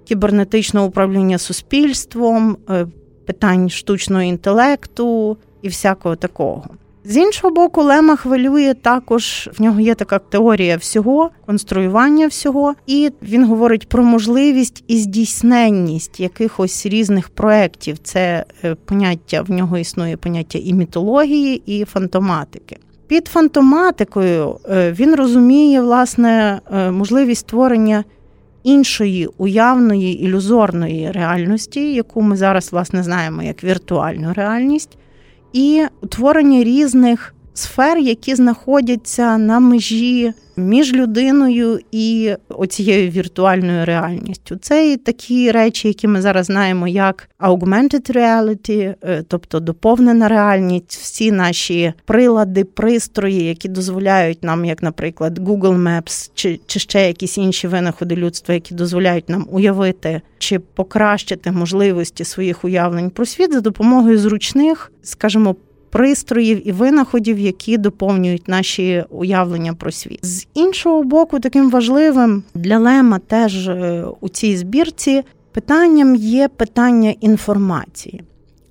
кібернетичного 0.05 0.87
управління 0.87 1.39
суспільством, 1.39 2.57
е, 2.71 2.87
питань 3.27 3.71
штучного 3.71 4.23
інтелекту 4.23 5.37
і 5.63 5.69
всякого 5.69 6.17
такого. 6.17 6.65
З 7.07 7.17
іншого 7.17 7.55
боку, 7.55 7.83
Лема 7.83 8.17
хвилює 8.17 8.75
також 8.75 9.51
в 9.59 9.63
нього 9.63 9.81
є 9.81 9.95
така 9.95 10.19
теорія 10.19 10.77
всього, 10.77 11.31
конструювання 11.47 12.27
всього, 12.27 12.75
і 12.87 13.11
він 13.23 13.45
говорить 13.47 13.89
про 13.89 14.05
можливість 14.05 14.85
і 14.89 14.97
здійсненність 14.97 16.21
якихось 16.21 16.87
різних 16.87 17.29
проєктів. 17.29 17.99
Це 17.99 18.45
е, 18.65 18.75
поняття 18.75 19.43
в 19.43 19.51
нього 19.51 19.79
існує 19.79 20.17
поняття 20.17 20.59
і 20.59 20.73
мітології, 20.75 21.63
і 21.67 21.85
фантоматики. 21.85 22.79
Під 23.07 23.27
фантоматикою 23.27 24.57
е, 24.69 24.93
він 24.93 25.15
розуміє 25.15 25.81
власне 25.81 26.61
е, 26.73 26.91
можливість 26.91 27.41
створення 27.41 28.05
іншої 28.63 29.29
уявної 29.39 30.25
ілюзорної 30.25 31.11
реальності, 31.11 31.95
яку 31.95 32.23
ми 32.23 32.37
зараз 32.37 32.73
власне 32.73 33.03
знаємо 33.03 33.43
як 33.43 33.65
віртуальну 33.65 34.33
реальність 34.33 34.99
і 35.53 35.85
утворення 36.01 36.65
різних 36.65 37.34
сфер, 37.55 37.99
які 37.99 38.35
знаходяться 38.35 39.39
на 39.39 39.61
межі 39.61 40.33
між 40.57 40.93
людиною 40.93 41.79
і 41.93 42.35
оцією 42.49 43.11
віртуальною 43.11 43.85
реальністю. 43.85 44.57
Це 44.57 44.93
і 44.93 44.97
такі 44.97 45.51
речі, 45.51 45.89
які 45.89 46.09
ми 46.09 46.23
зараз 46.23 46.47
знаємо, 46.47 46.89
як 46.89 47.29
augmented 47.41 48.17
reality, 48.17 48.95
е, 49.03 49.25
тобто 49.29 49.61
доповнена 49.61 50.29
реальність, 50.29 50.99
всі 51.01 51.33
наші 51.33 51.93
прилади, 52.05 52.65
пристрої, 52.65 53.45
які 53.45 53.69
дозволяють 53.69 54.43
нам, 54.43 54.65
як, 54.65 54.83
наприклад, 54.83 55.39
Google 55.39 55.83
Maps 55.83 56.31
чи, 56.35 56.61
чи 56.67 56.79
ще 56.79 57.07
якісь 57.07 57.39
інші 57.39 57.69
винаходи 57.69 58.17
людства, 58.17 58.55
які 58.55 58.75
дозволяють 58.75 59.29
нам 59.29 59.47
уявити 59.51 60.21
чи 60.39 60.59
покращити 60.59 61.53
можливості 61.53 62.25
своїх 62.25 62.65
уявлень 62.65 63.11
про 63.11 63.27
світ 63.27 63.53
за 63.53 63.61
допомогою 63.61 64.19
зручних, 64.19 64.93
скажімо, 65.03 65.57
пристроїв 65.95 66.69
і 66.69 66.73
винаходів, 66.73 67.39
які 67.39 67.79
доповнюють 67.79 68.49
наші 68.49 69.05
уявлення 69.11 69.75
про 69.75 69.93
світ. 69.93 70.19
З 70.23 70.47
іншого 70.55 71.03
боку, 71.03 71.41
таким 71.41 71.71
важливим 71.71 72.43
для 72.55 72.79
Лема 72.79 73.19
теж 73.19 73.69
е, 73.69 74.05
у 74.21 74.29
цій 74.29 74.57
збірці 74.57 75.23
питанням 75.53 76.15
є 76.15 76.49
питання 76.49 77.15
інформації. 77.21 78.23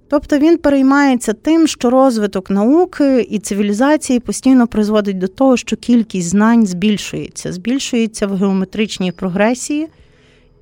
Тобто 0.10 0.38
він 0.38 0.58
переймається 0.58 1.34
тим, 1.34 1.68
що 1.68 1.90
розвиток 1.90 2.50
науки 2.50 3.28
і 3.30 3.40
цивілізації 3.40 4.20
постійно 4.20 4.68
призводить 4.68 5.18
до 5.18 5.28
того, 5.28 5.58
що 5.58 5.76
кількість 5.76 6.30
знань 6.30 6.66
збільшується, 6.66 7.52
збільшується 7.52 8.28
в 8.28 8.36
геометричній 8.36 9.12
прогресії 9.12 9.88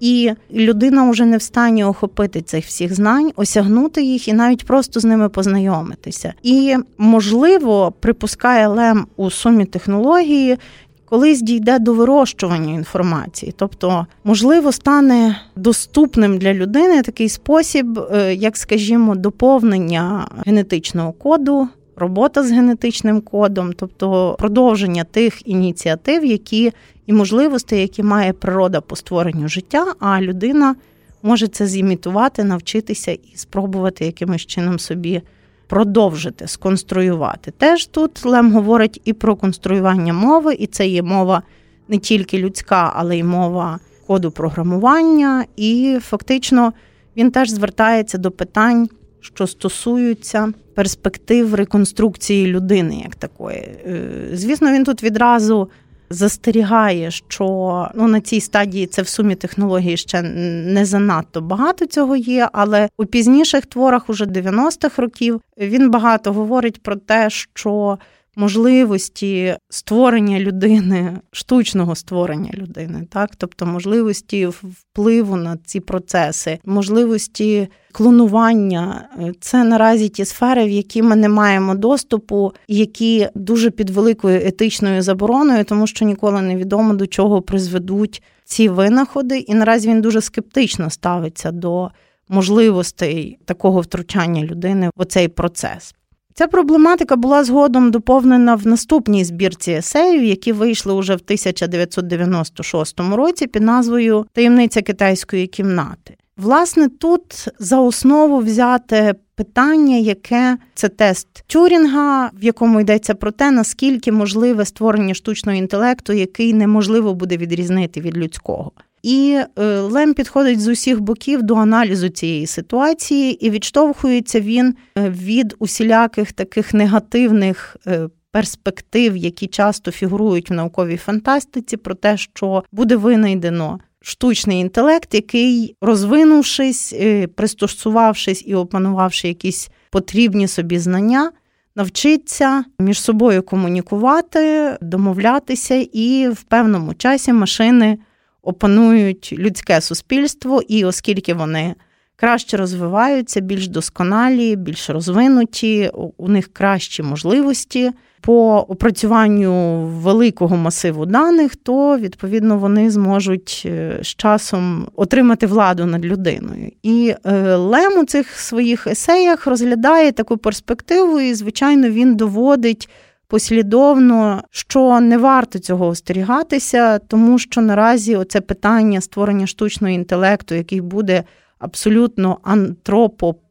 і 0.02 0.32
людина 0.54 1.10
вже 1.10 1.26
не 1.26 1.38
в 1.38 1.42
стані 1.42 1.84
охопити 1.84 2.42
цих 2.42 2.66
всіх 2.66 2.96
знань, 2.96 3.32
осягнути 3.36 4.04
їх 4.04 4.28
і 4.28 4.34
навіть 4.34 4.66
просто 4.66 5.00
з 5.00 5.06
ними 5.06 5.30
познайомитися. 5.30 6.34
І 6.44 6.76
можливо, 6.98 7.94
припускає 8.00 8.68
Лем 8.68 9.08
у 9.16 9.30
сумі 9.30 9.66
технології. 9.66 10.58
Колись 11.06 11.42
дійде 11.42 11.80
до 11.80 11.94
вирощування 11.94 12.74
інформації, 12.74 13.54
тобто, 13.58 14.08
можливо, 14.24 14.72
стане 14.72 15.42
доступним 15.56 16.38
для 16.38 16.54
людини 16.54 17.02
такий 17.02 17.30
спосіб, 17.30 18.00
е, 18.00 18.36
як, 18.36 18.58
скажімо, 18.58 19.16
доповнення 19.16 20.28
генетичного 20.46 21.12
коду, 21.12 21.68
робота 22.02 22.44
з 22.44 22.52
генетичним 22.52 23.22
кодом, 23.22 23.74
тобто 23.74 24.36
продовження 24.40 25.04
тих 25.04 25.48
ініціатив, 25.48 26.26
які 26.26 26.72
і 27.06 27.14
можливостей, 27.14 27.82
які 27.82 28.04
має 28.04 28.34
природа 28.34 28.82
по 28.82 28.96
створенню 28.96 29.48
життя, 29.48 29.94
а 30.00 30.22
людина 30.22 30.76
може 31.24 31.48
це 31.48 31.68
зімітувати, 31.68 32.44
навчитися 32.44 33.12
і 33.12 33.34
спробувати 33.36 34.06
якимось 34.06 34.46
чином 34.46 34.80
собі 34.80 35.22
продовжити, 35.68 36.48
сконструювати. 36.48 37.52
Теж 37.52 37.86
тут 37.86 38.26
Лем 38.26 38.54
говорить 38.54 39.02
і 39.06 39.14
про 39.14 39.36
конструювання 39.36 40.14
мови, 40.14 40.54
і 40.54 40.68
це 40.68 40.88
є 40.88 41.04
мова 41.04 41.42
не 41.88 41.98
тільки 41.98 42.38
людська, 42.38 42.94
але 42.96 43.18
й 43.18 43.24
мова 43.24 43.80
коду 44.08 44.32
програмування. 44.32 45.46
І 45.56 45.98
фактично 46.02 46.74
він 47.18 47.32
теж 47.32 47.50
звертається 47.50 48.18
до 48.18 48.32
питань, 48.32 48.90
що 49.22 49.48
стосуються 49.48 50.54
перспектив 50.76 51.56
реконструкції 51.56 52.48
людини 52.48 53.02
як 53.04 53.16
такої. 53.16 53.58
Е, 53.58 54.30
звісно, 54.34 54.72
він 54.72 54.84
тут 54.84 55.04
відразу 55.04 55.70
застерігає, 56.10 57.12
що 57.12 57.88
ну 57.96 58.08
на 58.08 58.22
цій 58.22 58.42
стадії 58.42 58.88
це 58.88 59.02
в 59.02 59.08
сумі 59.08 59.36
технології 59.36 59.98
ще 59.98 60.22
не 60.22 60.86
занадто 60.86 61.42
багато 61.42 61.86
цього 61.86 62.16
є, 62.16 62.50
але 62.54 62.90
у 62.98 63.06
пізніших 63.06 63.66
творах, 63.66 64.10
уже 64.10 64.26
90-х 64.26 65.02
років, 65.02 65.42
він 65.58 65.92
багато 65.92 66.34
говорить 66.34 66.84
про 66.84 66.96
те, 66.96 67.30
що 67.30 67.98
можливості 68.36 69.56
створення 69.70 70.40
людини, 70.40 71.20
штучного 71.32 71.96
створення 71.96 72.52
людини, 72.54 73.08
так? 73.10 73.30
Тобто 73.38 73.66
можливості 73.66 74.48
впливу 74.48 75.36
на 75.36 75.58
ці 75.66 75.80
процеси, 75.80 76.60
можливості 76.66 77.68
клонування. 77.92 79.10
Це 79.40 79.64
наразі 79.64 80.10
ті 80.10 80.26
сфери, 80.26 80.66
в 80.66 80.70
які 80.70 81.02
ми 81.02 81.16
не 81.16 81.30
маємо 81.30 81.76
доступу, 81.76 82.54
які 82.68 83.28
дуже 83.36 83.70
під 83.70 83.90
великою 83.90 84.42
етичною 84.44 85.02
забороною, 85.02 85.64
тому 85.64 85.88
що 85.88 86.06
ніколи 86.06 86.42
не 86.42 86.56
відомо 86.56 86.94
до 86.94 87.08
чого 87.08 87.42
призведуть 87.42 88.24
ці 88.46 88.70
винаходи, 88.70 89.38
і 89.38 89.54
наразі 89.54 89.90
він 89.90 90.02
дуже 90.02 90.22
скептично 90.22 90.90
ставиться 90.90 91.52
до 91.52 91.92
можливостей 92.30 93.38
такого 93.46 93.82
втручання 93.82 94.44
людини 94.44 94.90
в 94.98 95.06
цей 95.06 95.28
процес. 95.28 95.96
Ця 96.34 96.48
проблематика 96.48 97.16
була 97.16 97.44
згодом 97.44 97.92
доповнена 97.92 98.56
в 98.56 98.68
наступній 98.68 99.26
збірці 99.26 99.72
есеїв, 99.72 100.24
які 100.24 100.52
вийшли 100.52 100.94
уже 100.94 101.14
в 101.14 101.22
1996 101.26 103.00
році 103.00 103.48
під 103.48 103.64
назвою 103.64 104.26
Таємниця 104.34 104.82
китайської 104.82 105.48
кімнати. 105.48 106.18
Власне, 106.38 106.90
тут 106.90 107.48
за 107.60 107.80
основу 107.80 108.38
взяти 108.38 109.14
питання, 109.36 109.98
яке 109.98 110.58
це 110.74 110.90
тест 110.90 111.28
Тюрінга, 111.48 112.32
в 112.34 112.44
якому 112.44 112.82
йдеться 112.82 113.16
про 113.16 113.32
те, 113.32 113.52
наскільки 113.52 114.12
можливе 114.12 114.66
створення 114.66 115.14
штучного 115.14 115.58
інтелекту, 115.58 116.14
який 116.14 116.54
неможливо 116.54 117.14
буде 117.14 117.38
відрізнити 117.38 118.02
від 118.02 118.18
людського. 118.18 118.72
І 119.04 119.40
е, 119.60 119.80
Лем 119.80 120.14
підходить 120.14 120.62
з 120.62 120.68
усіх 120.68 121.02
боків 121.02 121.44
до 121.44 121.56
аналізу 121.56 122.10
цієї 122.10 122.48
ситуації, 122.48 123.46
і 123.46 123.50
відштовхується 123.50 124.40
він 124.40 124.76
е, 124.98 125.10
від 125.10 125.56
усіляких 125.60 126.32
таких 126.32 126.74
негативних. 126.74 127.78
Е, 127.88 128.10
перспектив, 128.34 129.18
які 129.18 129.48
часто 129.48 129.92
фігурують 129.92 130.50
в 130.50 130.54
науковій 130.54 130.98
фантастиці, 130.98 131.78
про 131.78 131.96
те, 131.96 132.18
що 132.18 132.64
буде 132.72 132.96
винайдено 132.96 133.80
штучний 134.02 134.60
інтелект, 134.60 135.14
який, 135.14 135.76
розвинувшись, 135.82 136.96
пристосувавшись 137.36 138.44
і 138.48 138.56
опанувавши 138.56 139.28
якісь 139.28 139.70
потрібні 139.90 140.48
собі 140.48 140.80
знання, 140.80 141.32
навчиться 141.76 142.64
між 142.80 143.02
собою 143.02 143.44
комунікувати, 143.44 144.78
домовлятися, 144.82 145.86
і 145.94 146.30
в 146.30 146.44
певному 146.44 146.94
часі 146.94 147.34
машини 147.34 147.98
опанують 148.44 149.34
людське 149.38 149.82
суспільство, 149.82 150.62
і 150.68 150.86
оскільки 150.86 151.34
вони 151.34 151.76
краще 152.16 152.58
розвиваються, 152.58 153.40
більш 153.40 153.68
досконалі, 153.68 154.56
більш 154.56 154.90
розвинуті, 154.90 155.92
у 156.18 156.30
них 156.30 156.54
кращі 156.54 157.04
можливості 157.04 157.92
по 158.22 158.58
опрацюванню 158.58 159.78
великого 159.86 160.58
масиву 160.58 161.06
даних, 161.06 161.56
то 161.56 161.98
відповідно 161.98 162.58
вони 162.58 162.92
зможуть 162.92 163.64
е, 163.66 164.00
з 164.02 164.08
часом 164.08 164.88
отримати 164.96 165.48
владу 165.48 165.86
над 165.86 166.06
людиною. 166.06 166.72
І 166.84 167.16
е, 167.26 167.56
Лем 167.56 168.00
у 168.00 168.06
цих 168.06 168.40
своїх 168.40 168.88
есеях 168.88 169.48
розглядає 169.48 170.12
таку 170.12 170.38
перспективу, 170.38 171.20
і, 171.20 171.34
звичайно, 171.34 171.90
він 171.90 172.16
доводить 172.16 172.90
послідовно, 173.32 174.44
що 174.50 175.00
не 175.00 175.18
варто 175.18 175.60
цього 175.60 175.88
остерігатися, 175.88 177.00
тому 177.00 177.40
що 177.40 177.62
наразі 177.62 178.16
оце 178.16 178.42
питання 178.42 179.02
створення 179.02 179.48
штучного 179.48 179.94
інтелекту, 179.94 180.56
який 180.56 180.82
буде 180.82 181.24
абсолютно 181.60 182.38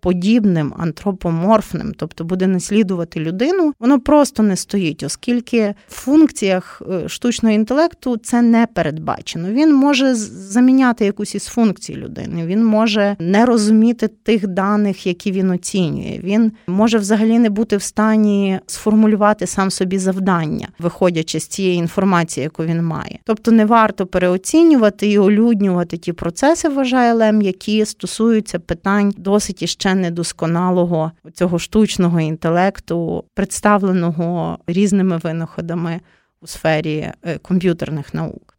антропоподібним, 0.00 0.74
антропоморфним, 0.78 1.92
тобто 1.96 2.24
буде 2.24 2.46
наслідувати 2.46 3.20
людину, 3.20 3.72
воно 3.80 4.00
просто 4.00 4.42
не 4.42 4.56
стоїть, 4.56 5.02
оскільки 5.02 5.74
в 5.88 5.94
функціях 5.94 6.82
е, 6.90 7.08
штучного 7.08 7.54
інтелекту 7.54 8.16
це 8.16 8.42
не 8.42 8.66
передбачено. 8.74 9.50
Він 9.50 9.74
може 9.74 10.14
заміняти 10.14 11.04
якусь 11.04 11.34
із 11.34 11.46
функцій 11.46 11.96
людини, 11.96 12.46
він 12.46 12.64
може 12.64 13.16
не 13.18 13.46
розуміти 13.46 14.08
тих 14.08 14.46
даних, 14.46 15.06
які 15.06 15.32
він 15.32 15.50
оцінює. 15.50 16.20
Він 16.24 16.52
може 16.66 16.98
взагалі 16.98 17.38
не 17.38 17.50
бути 17.50 17.76
в 17.76 17.82
стані 17.82 18.60
сформулювати 18.66 19.46
сам 19.46 19.70
собі 19.70 19.98
завдання, 19.98 20.68
виходячи 20.78 21.40
з 21.40 21.46
цієї 21.46 21.76
інформації, 21.76 22.44
яку 22.44 22.64
він 22.64 22.82
має. 22.82 23.18
Тобто 23.24 23.50
не 23.50 23.64
варто 23.64 24.06
переоцінювати 24.06 25.06
і 25.10 25.18
олюднювати 25.18 25.96
ті 25.96 26.12
процеси, 26.12 26.68
вважає 26.68 27.12
Лем, 27.12 27.42
які 27.42 27.84
стосуються 27.84 28.58
питань 28.58 29.14
досить 29.16 29.62
іще 29.62 29.89
недосконалого 29.94 31.12
цього 31.34 31.58
штучного 31.58 32.20
інтелекту, 32.20 33.24
представленого 33.34 34.58
різними 34.66 35.16
винаходами 35.16 36.00
у 36.40 36.46
сфері 36.46 37.12
е, 37.22 37.38
комп'ютерних 37.38 38.14
наук. 38.14 38.56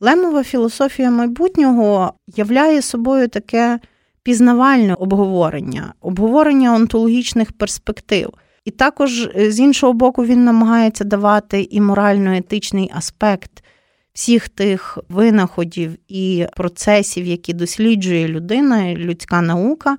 Лемова 0.00 0.44
філософія 0.44 1.10
майбутнього 1.10 2.14
являє 2.26 2.82
собою 2.82 3.28
таке 3.28 3.80
пізнавальне 4.22 4.94
обговорення, 4.94 5.94
обговорення 6.00 6.74
онтологічних 6.74 7.52
перспектив. 7.52 8.30
І 8.64 8.70
також 8.70 9.22
е, 9.22 9.50
з 9.52 9.60
іншого 9.60 9.92
боку 9.92 10.24
він 10.24 10.44
намагається 10.44 11.04
давати 11.04 11.68
і 11.70 11.80
морально-етичний 11.80 12.90
аспект 12.94 13.64
всіх 14.12 14.48
тих 14.48 14.98
винаходів 15.08 15.96
і 16.08 16.46
процесів, 16.56 17.26
які 17.26 17.52
досліджує 17.52 18.28
людина, 18.28 18.94
людська 18.94 19.40
наука, 19.40 19.96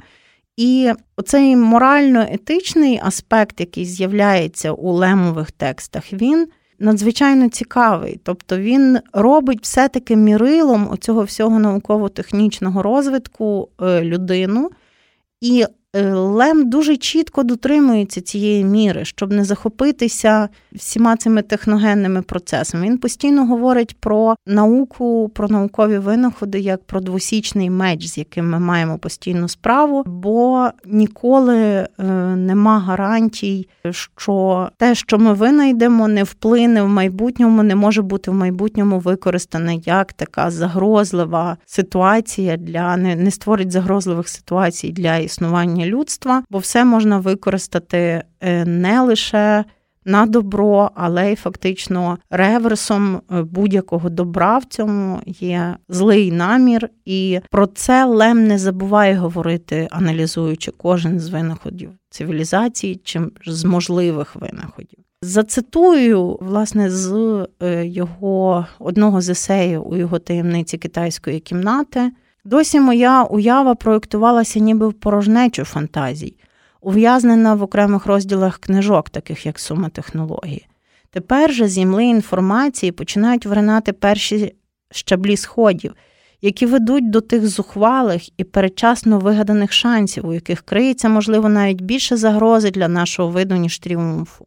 І 0.57 0.91
оцей 1.17 1.55
морально-етичний 1.55 2.99
аспект, 3.03 3.59
який 3.59 3.85
з'являється 3.85 4.71
у 4.71 4.91
лемових 4.91 5.51
текстах, 5.51 6.13
він 6.13 6.47
надзвичайно 6.79 7.49
цікавий. 7.49 8.19
Тобто 8.23 8.57
він 8.57 8.99
робить 9.13 9.59
все-таки 9.61 10.15
мірилом 10.15 10.91
оцього 10.91 11.23
всього 11.23 11.59
науково-технічного 11.59 12.81
розвитку 12.83 13.69
е, 13.81 14.03
людину. 14.03 14.69
І 15.41 15.65
Лем 15.93 16.69
дуже 16.69 16.97
чітко 16.97 17.43
дотримується 17.43 18.21
цієї 18.21 18.63
міри, 18.63 19.05
щоб 19.05 19.31
не 19.31 19.43
захопитися 19.43 20.49
всіма 20.73 21.17
цими 21.17 21.41
техногенними 21.41 22.21
процесами. 22.21 22.85
Він 22.85 22.97
постійно 22.97 23.45
говорить 23.45 23.97
про 23.99 24.35
науку, 24.47 25.31
про 25.33 25.47
наукові 25.47 25.97
винаходи 25.97 26.59
як 26.59 26.83
про 26.83 26.99
двосічний 26.99 27.69
меч, 27.69 28.07
з 28.07 28.17
яким 28.17 28.49
ми 28.49 28.59
маємо 28.59 28.97
постійну 28.97 29.47
справу, 29.47 30.03
бо 30.05 30.69
ніколи 30.85 31.57
е, 31.57 31.87
нема 32.35 32.79
гарантій, 32.79 33.67
що 33.91 34.69
те, 34.77 34.95
що 34.95 35.17
ми 35.17 35.33
винайдемо, 35.33 36.07
не 36.07 36.23
вплине 36.23 36.83
в 36.83 36.87
майбутньому, 36.87 37.63
не 37.63 37.75
може 37.75 38.01
бути 38.01 38.31
в 38.31 38.33
майбутньому 38.33 38.99
використане 38.99 39.75
як 39.75 40.13
така 40.13 40.51
загрозлива 40.51 41.57
ситуація 41.65 42.57
для 42.57 42.97
не, 42.97 43.15
не 43.15 43.31
створить 43.31 43.71
загрозливих 43.71 44.27
ситуацій 44.27 44.91
для 44.91 45.17
існування 45.17 45.80
існування 45.81 45.85
людства, 45.85 46.43
бо 46.49 46.57
все 46.57 46.85
можна 46.85 47.19
використати 47.19 48.23
е, 48.41 48.65
не 48.65 49.01
лише 49.01 49.65
на 50.05 50.25
добро, 50.25 50.91
але 50.95 51.31
й 51.31 51.35
фактично 51.35 52.17
реверсом 52.29 53.15
е, 53.15 53.41
будь-якого 53.43 54.09
добра 54.09 54.57
в 54.57 54.65
цьому 54.65 55.21
є 55.25 55.77
злий 55.89 56.31
намір, 56.31 56.89
і 57.05 57.39
про 57.51 57.67
це 57.67 58.05
Лем 58.05 58.47
не 58.47 58.57
забуває 58.57 59.15
говорити, 59.15 59.87
аналізуючи 59.91 60.71
кожен 60.71 61.19
з 61.19 61.29
винаходів 61.29 61.89
цивілізації 62.09 62.95
чи 63.03 63.21
з 63.45 63.63
можливих 63.63 64.35
винаходів. 64.35 64.99
Зацитую, 65.23 66.37
власне, 66.41 66.89
з 66.89 67.47
е, 67.63 67.85
його 67.85 68.65
одного 68.79 69.21
з 69.21 69.29
есеїв 69.29 69.87
у 69.87 69.97
його 69.97 70.19
таємниці 70.19 70.77
китайської 70.77 71.39
кімнати. 71.39 72.11
Досі 72.43 72.79
моя 72.79 73.23
уява 73.23 73.75
проєктувалася 73.75 74.59
ніби 74.59 74.87
в 74.87 74.93
порожнечу 74.93 75.63
фантазій, 75.65 76.35
ув'язнена 76.81 77.53
в 77.55 77.63
окремих 77.63 78.05
розділах 78.05 78.57
книжок, 78.57 79.09
таких 79.09 79.45
як 79.45 79.59
сума 79.59 79.89
технології. 79.89 80.67
Тепер 81.09 81.53
же 81.53 81.85
мли 81.85 82.05
інформації 82.05 82.91
починають 82.91 83.45
вринати 83.45 83.93
перші 83.93 84.55
щаблі 84.91 85.37
сходів, 85.37 85.93
які 86.41 86.65
ведуть 86.65 87.09
до 87.09 87.21
тих 87.21 87.47
зухвалих 87.47 88.39
і 88.39 88.43
передчасно 88.43 89.19
вигаданих 89.19 89.73
шансів, 89.73 90.27
у 90.27 90.33
яких 90.33 90.61
криється, 90.61 91.09
можливо, 91.09 91.49
навіть 91.49 91.81
більше 91.81 92.17
загрози 92.17 92.71
для 92.71 92.87
нашого 92.87 93.29
виду, 93.29 93.55
ніж 93.55 93.79
тріумфу. 93.79 94.45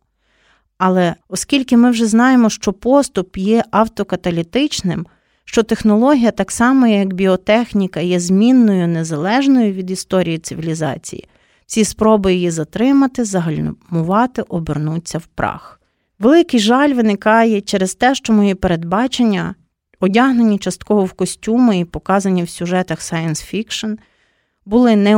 Але 0.78 1.14
оскільки 1.28 1.76
ми 1.76 1.90
вже 1.90 2.06
знаємо, 2.06 2.50
що 2.50 2.72
поступ 2.72 3.36
є 3.36 3.64
автокаталітичним, 3.70 5.06
що 5.54 5.62
технологія, 5.62 6.30
так 6.30 6.50
само 6.50 6.86
як 6.86 7.12
біотехніка, 7.12 8.00
є 8.00 8.20
змінною 8.20 8.88
незалежною 8.88 9.72
від 9.72 9.90
історії 9.90 10.38
цивілізації, 10.38 11.28
всі 11.66 11.84
спроби 11.84 12.34
її 12.34 12.50
затримати, 12.50 13.24
загальмувати, 13.24 14.42
обернуться 14.42 15.18
в 15.18 15.26
прах. 15.26 15.80
Великий 16.18 16.60
жаль 16.60 16.94
виникає 16.94 17.60
через 17.60 17.94
те, 17.94 18.14
що 18.14 18.32
мої 18.32 18.54
передбачення, 18.54 19.54
одягнені 20.00 20.58
частково 20.58 21.04
в 21.04 21.12
костюми 21.12 21.78
і 21.78 21.84
показані 21.84 22.42
в 22.42 22.48
сюжетах 22.48 22.98
science 22.98 23.54
fiction, 23.54 23.98
були 24.66 24.96
не 24.96 25.16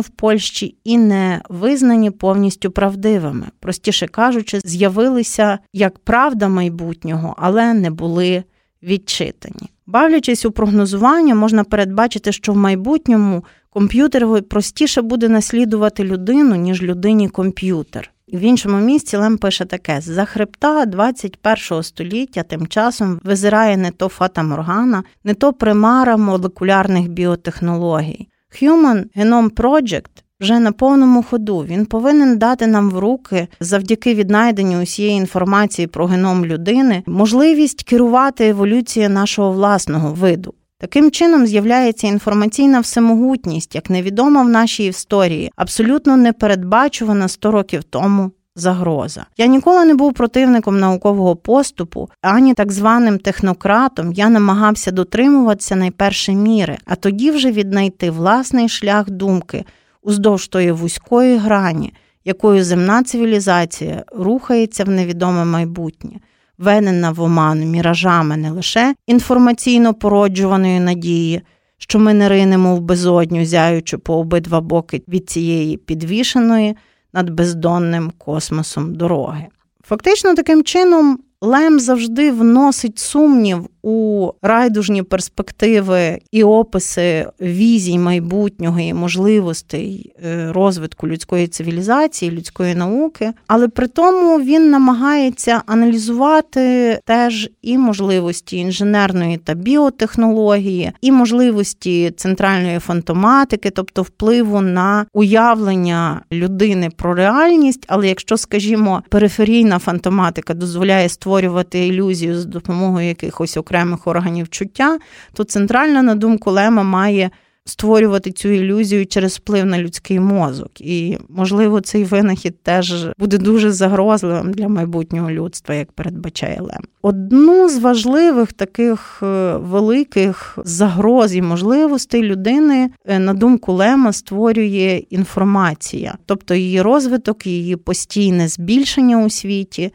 в 0.00 0.08
Польщі 0.08 0.76
і 0.84 0.98
не 0.98 1.42
визнані 1.48 2.10
повністю 2.10 2.70
правдивими, 2.70 3.46
простіше 3.60 4.06
кажучи, 4.06 4.60
з'явилися 4.64 5.58
як 5.72 5.98
правда 5.98 6.48
майбутнього, 6.48 7.34
але 7.38 7.74
не 7.74 7.90
були 7.90 8.44
відчитані. 8.82 9.70
Бавлячись 9.86 10.44
у 10.44 10.50
прогнозування, 10.50 11.34
можна 11.34 11.64
передбачити, 11.64 12.32
що 12.32 12.52
в 12.52 12.56
майбутньому 12.56 13.44
комп'ютер 13.70 14.42
простіше 14.42 15.02
буде 15.02 15.28
наслідувати 15.28 16.04
людину, 16.04 16.54
ніж 16.54 16.82
людині 16.82 17.28
комп'ютер. 17.28 18.10
І 18.26 18.36
в 18.36 18.40
іншому 18.40 18.76
місці 18.76 19.16
Лем 19.16 19.38
пише 19.38 19.64
таке: 19.64 20.00
за 20.00 20.24
хребта 20.24 20.86
21 20.86 21.82
століття 21.82 22.42
тим 22.42 22.66
часом 22.66 23.20
визирає 23.24 23.76
не 23.76 23.90
то 23.90 24.08
Фата 24.08 24.42
Моргана, 24.42 25.02
не 25.24 25.34
то 25.34 25.52
примара 25.52 26.16
молекулярних 26.16 27.08
біотехнологій. 27.08 28.28
Human 28.62 29.04
Genome 29.16 29.50
Project 29.50 30.22
вже 30.42 30.58
на 30.58 30.72
повному 30.72 31.22
ходу. 31.22 31.64
Він 31.68 31.86
повинен 31.86 32.38
дати 32.38 32.66
нам 32.66 32.90
в 32.90 32.98
руки 32.98 33.48
завдяки 33.60 34.14
віднайденню 34.14 34.82
усієї 34.82 35.16
інформації 35.16 35.86
про 35.86 36.06
геном 36.06 36.46
людини 36.46 37.02
можливість 37.06 37.82
керувати 37.82 38.48
еволюцією 38.48 39.10
нашого 39.10 39.52
власного 39.52 40.12
виду. 40.12 40.54
Таким 40.78 41.10
чином 41.10 41.46
з'являється 41.46 42.06
інформаційна 42.06 42.80
всемогутність, 42.80 43.74
як 43.74 43.90
невідома 43.90 44.42
в 44.42 44.48
нашій 44.48 44.84
історії, 44.86 45.52
абсолютно 45.56 46.16
непередбачувана 46.16 47.28
100 47.28 47.50
років 47.50 47.84
тому. 47.84 48.30
Загроза. 48.56 49.26
Я 49.36 49.46
ніколи 49.46 49.84
не 49.84 49.94
був 49.94 50.12
противником 50.12 50.80
наукового 50.80 51.36
поступу, 51.36 52.08
ані 52.22 52.54
так 52.54 52.72
званим 52.72 53.18
технократом 53.18 54.12
я 54.12 54.28
намагався 54.28 54.90
дотримуватися 54.90 55.76
найперше 55.76 56.32
міри, 56.32 56.78
а 56.84 56.94
тоді 56.94 57.30
вже 57.30 57.52
віднайти 57.52 58.10
власний 58.10 58.68
шлях 58.68 59.10
думки, 59.10 59.64
уздовж 60.02 60.48
тої 60.48 60.72
вузької 60.72 61.36
грані, 61.36 61.94
якою 62.24 62.64
земна 62.64 63.02
цивілізація 63.02 64.04
рухається 64.12 64.84
в 64.84 64.88
невідоме 64.88 65.44
майбутнє, 65.44 66.20
венена 66.58 67.10
в 67.10 67.20
оман 67.20 67.70
міражами 67.70 68.36
не 68.36 68.50
лише 68.50 68.94
інформаційно 69.06 69.94
породжуваної 69.94 70.80
надії, 70.80 71.42
що 71.78 71.98
ми 71.98 72.14
не 72.14 72.28
ринемо 72.28 72.76
в 72.76 72.80
безодню, 72.80 73.44
зяючи 73.44 73.98
по 73.98 74.14
обидва 74.14 74.60
боки 74.60 75.02
від 75.08 75.30
цієї 75.30 75.76
підвішеної 75.76 76.76
над 77.12 77.30
бездонним 77.30 78.12
космосом 78.18 78.94
дороги. 78.94 79.46
Фактично, 79.84 80.34
таким 80.34 80.64
чином 80.64 81.18
Лем 81.44 81.80
завжди 81.80 82.32
вносить 82.32 82.98
сумнів 82.98 83.68
у 83.82 84.30
райдужні 84.42 85.02
перспективи 85.02 86.18
і 86.32 86.44
описи 86.44 87.26
візій 87.40 87.98
майбутнього 87.98 88.80
і 88.80 88.94
можливостей 88.94 90.12
е, 90.24 90.52
розвитку 90.52 91.08
людської 91.08 91.46
цивілізації, 91.46 92.30
людської 92.30 92.74
науки, 92.74 93.32
але 93.46 93.68
при 93.68 93.86
тому 93.86 94.40
він 94.40 94.70
намагається 94.70 95.62
аналізувати 95.66 96.98
теж 97.04 97.50
і 97.62 97.78
можливості 97.78 98.56
інженерної 98.56 99.36
та 99.36 99.54
біотехнології, 99.54 100.92
і 101.00 101.12
можливості 101.12 102.10
центральної 102.16 102.78
фантоматики, 102.78 103.70
тобто 103.70 104.02
впливу 104.02 104.60
на 104.60 105.06
уявлення 105.12 106.20
людини 106.32 106.90
про 106.96 107.14
реальність. 107.14 107.84
Але 107.88 108.08
якщо, 108.08 108.36
скажімо, 108.36 109.02
периферійна 109.08 109.78
фантоматика 109.78 110.54
дозволяє 110.54 111.08
створювати 111.32 111.86
ілюзію 111.86 112.40
з 112.40 112.44
допомогою 112.44 113.08
якихось 113.08 113.56
окремих 113.56 114.06
органів 114.06 114.48
чуття, 114.48 114.98
то 115.32 115.44
центральна, 115.44 116.02
на 116.02 116.14
думку 116.14 116.50
Лема, 116.50 116.82
має 116.82 117.30
створювати 117.64 118.32
цю 118.32 118.48
ілюзію 118.48 119.06
через 119.06 119.36
вплив 119.36 119.66
на 119.66 119.78
людський 119.78 120.20
мозок. 120.20 120.80
І, 120.80 121.18
можливо, 121.28 121.80
цей 121.80 122.04
винахід 122.04 122.62
теж 122.62 123.06
буде 123.18 123.38
дуже 123.38 123.72
загрозливим 123.72 124.52
для 124.52 124.68
майбутнього 124.68 125.30
людства, 125.30 125.74
як 125.74 125.92
передбачає 125.92 126.60
Лем. 126.60 126.82
Одну 127.02 127.68
з 127.68 127.78
важливих 127.78 128.52
таких 128.52 129.22
е, 129.22 129.56
великих 129.56 130.58
загроз 130.64 131.34
і 131.36 131.42
можливостей 131.42 132.22
людини, 132.22 132.90
е, 133.04 133.18
на 133.18 133.34
думку 133.34 133.72
Лема, 133.72 134.12
створює 134.12 135.02
інформація, 135.10 136.14
тобто 136.26 136.54
її 136.54 136.82
розвиток, 136.82 137.46
її 137.46 137.76
постійне 137.76 138.48
збільшення 138.48 139.24
у 139.24 139.30
світі. 139.30 139.92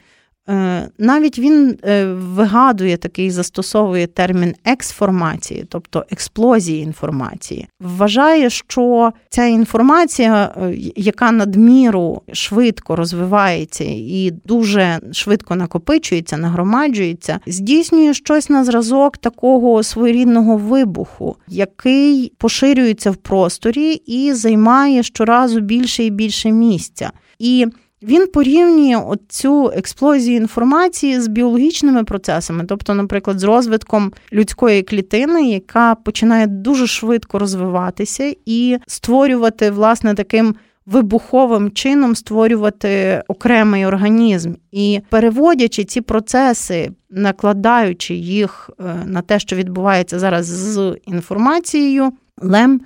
Е, 0.50 0.90
навіть 0.98 1.40
він 1.40 1.78
е, 1.84 2.06
вигадує 2.06 2.98
такий, 2.98 3.32
застосовує 3.32 4.08
термін 4.08 4.56
ексформації, 4.66 5.66
тобто 5.70 6.06
експлозії 6.12 6.84
інформації. 6.84 7.68
Вважає, 7.80 8.50
що 8.50 9.14
ця 9.30 9.46
інформація, 9.46 10.54
е, 10.58 10.74
яка 10.96 11.32
надміру 11.32 12.22
швидко 12.34 12.96
розвивається 12.96 13.84
і 13.88 14.34
дуже 14.46 15.00
швидко 15.12 15.56
накопичується, 15.56 16.38
нагромаджується, 16.38 17.40
здійснює 17.48 18.14
щось 18.14 18.50
на 18.50 18.64
зразок 18.64 19.18
такого 19.18 19.84
своєрідного 19.84 20.58
вибуху, 20.58 21.36
який 21.48 22.32
поширюється 22.38 23.12
в 23.12 23.16
просторі 23.16 23.92
і 24.06 24.34
займає 24.34 25.04
щоразу 25.04 25.60
більше 25.60 26.04
і 26.04 26.10
більше 26.10 26.52
місця. 26.52 27.12
І 27.40 27.68
він 28.02 28.28
порівнює 28.28 29.16
цю 29.28 29.72
експлозію 29.76 30.38
інформації 30.38 31.22
з 31.22 31.28
біологічними 31.28 32.04
процесами, 32.04 32.66
тобто, 32.68 32.94
наприклад, 32.94 33.40
з 33.40 33.44
розвитком 33.44 34.14
людської 34.34 34.84
клітини, 34.84 35.50
яка 35.50 35.96
починає 35.96 36.48
дуже 36.48 36.88
швидко 36.88 37.40
розвиватися 37.40 38.36
і 38.46 38.78
створювати 38.88 39.72
власне 39.72 40.14
таким. 40.14 40.56
Вибуховим 40.86 41.72
чином 41.72 42.16
створювати 42.16 43.24
окремий 43.28 43.86
організм 43.86 44.54
і 44.72 45.02
переводячи 45.10 45.84
ці 45.84 46.02
процеси, 46.02 46.92
накладаючи 47.10 48.14
їх 48.16 48.70
е, 48.80 48.96
на 49.06 49.22
те, 49.22 49.40
що 49.40 49.56
відбувається 49.56 50.20
зараз 50.20 50.46
з 50.46 50.98
інформацією, 51.06 52.12
Лем 52.42 52.82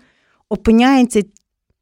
опиняється 0.50 1.22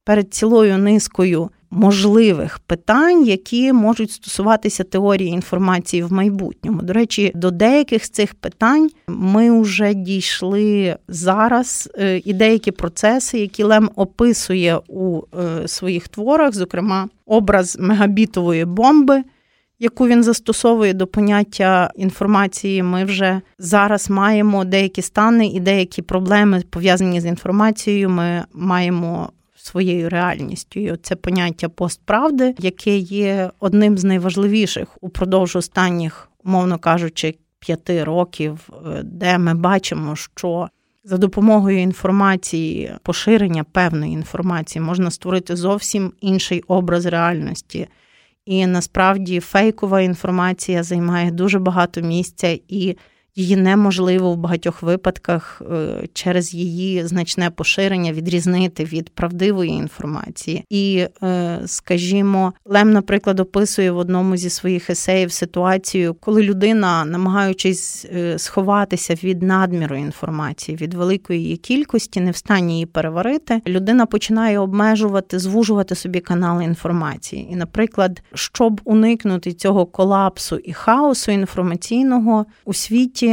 перед 0.04 0.34
цілою 0.34 0.78
низкою 0.78 1.50
можливих 1.72 2.60
питань, 2.60 3.26
які 3.26 3.74
можуть 3.74 4.12
стосуватися 4.12 4.84
теорії 4.84 5.30
інформації 5.30 6.04
в 6.04 6.14
майбутньому. 6.14 6.82
До 6.82 6.94
речі, 6.94 7.32
до 7.36 7.52
деяких 7.52 8.06
з 8.06 8.10
цих 8.10 8.36
питань 8.36 8.90
ми 9.08 9.62
вже 9.62 9.94
дійшли 9.94 10.96
зараз, 11.08 11.90
е, 11.98 12.22
і 12.26 12.34
деякі 12.34 12.72
процеси, 12.72 13.40
які 13.40 13.64
Лем 13.64 13.90
описує 13.96 14.80
у 14.88 15.22
е, 15.22 15.68
своїх 15.68 16.08
творах, 16.08 16.54
зокрема, 16.54 17.08
образ 17.26 17.78
мегабітової 17.80 18.66
бомби. 18.66 19.24
Яку 19.82 20.08
він 20.08 20.24
застосовує 20.24 20.94
до 20.94 21.08
поняття 21.08 21.92
інформації, 21.96 22.84
ми 22.84 23.06
вже 23.06 23.42
зараз 23.60 24.10
маємо 24.10 24.66
деякі 24.66 25.02
стани 25.02 25.48
і 25.48 25.60
деякі 25.60 26.02
проблеми 26.02 26.64
пов'язані 26.70 27.22
з 27.22 27.26
інформацією. 27.26 28.10
Ми 28.10 28.44
маємо 28.54 29.30
своєю 29.70 30.10
реальністю. 30.10 30.80
І 30.80 30.98
Це 30.98 31.16
поняття 31.16 31.70
постправди, 31.70 32.56
яке 32.60 32.98
є 32.98 33.52
одним 33.60 33.98
з 33.98 34.04
найважливіших 34.04 34.98
упродовж 35.02 35.56
останніх, 35.56 36.30
умовно 36.44 36.78
кажучи, 36.78 37.36
п'яти 37.60 38.04
років, 38.04 38.70
е, 38.70 39.02
де 39.04 39.38
ми 39.38 39.54
бачимо, 39.54 40.16
що 40.16 40.70
за 41.04 41.18
допомогою 41.18 41.80
інформації, 41.80 42.92
поширення 43.04 43.64
певної 43.64 44.14
інформації 44.14 44.82
можна 44.82 45.12
створити 45.12 45.56
зовсім 45.56 46.14
інший 46.22 46.64
образ 46.68 47.06
реальності. 47.06 47.88
І 48.46 48.68
насправді 48.68 49.40
фейкова 49.40 50.02
інформація 50.02 50.84
займає 50.84 51.32
дуже 51.32 51.60
багато 51.60 52.02
місця 52.02 52.58
і 52.68 52.98
її 53.36 53.56
неможливо 53.56 54.34
в 54.34 54.38
багатьох 54.38 54.84
випадках 54.84 55.62
е, 55.72 56.08
через 56.14 56.54
її 56.54 57.08
значне 57.08 57.50
поширення 57.50 58.14
відрізнити 58.14 58.84
від 58.86 59.10
правдивої 59.10 59.72
інформації. 59.72 60.64
І, 60.70 61.06
е, 61.24 61.60
скажімо, 61.66 62.54
Лем, 62.66 62.92
наприклад, 62.92 63.40
описує 63.40 63.92
в 63.92 63.98
одному 63.98 64.38
зі 64.38 64.50
своїх 64.50 64.90
есеїв 64.90 65.32
ситуацію, 65.32 66.14
коли 66.14 66.44
людина, 66.44 67.06
намагаючись 67.06 68.06
е, 68.06 68.40
сховатися 68.40 69.16
від 69.24 69.44
надміру 69.44 69.96
інформації, 69.96 70.78
від 70.78 70.94
великої 70.94 71.42
її 71.42 71.58
кількості, 71.58 72.22
не 72.22 72.32
в 72.32 72.36
стані 72.36 72.74
її 72.74 72.86
переварити, 72.86 73.62
людина 73.68 74.06
починає 74.06 74.60
обмежувати, 74.60 75.40
звужувати 75.40 75.96
собі 75.96 76.20
канали 76.20 76.64
інформації. 76.64 77.48
І, 77.52 77.56
наприклад, 77.56 78.22
щоб 78.34 78.82
уникнути 78.84 79.54
цього 79.54 79.86
колапсу 79.86 80.56
і 80.56 80.74
хаосу 80.74 81.32
інформаційного 81.32 82.46
у 82.66 82.74
світі 82.74 83.29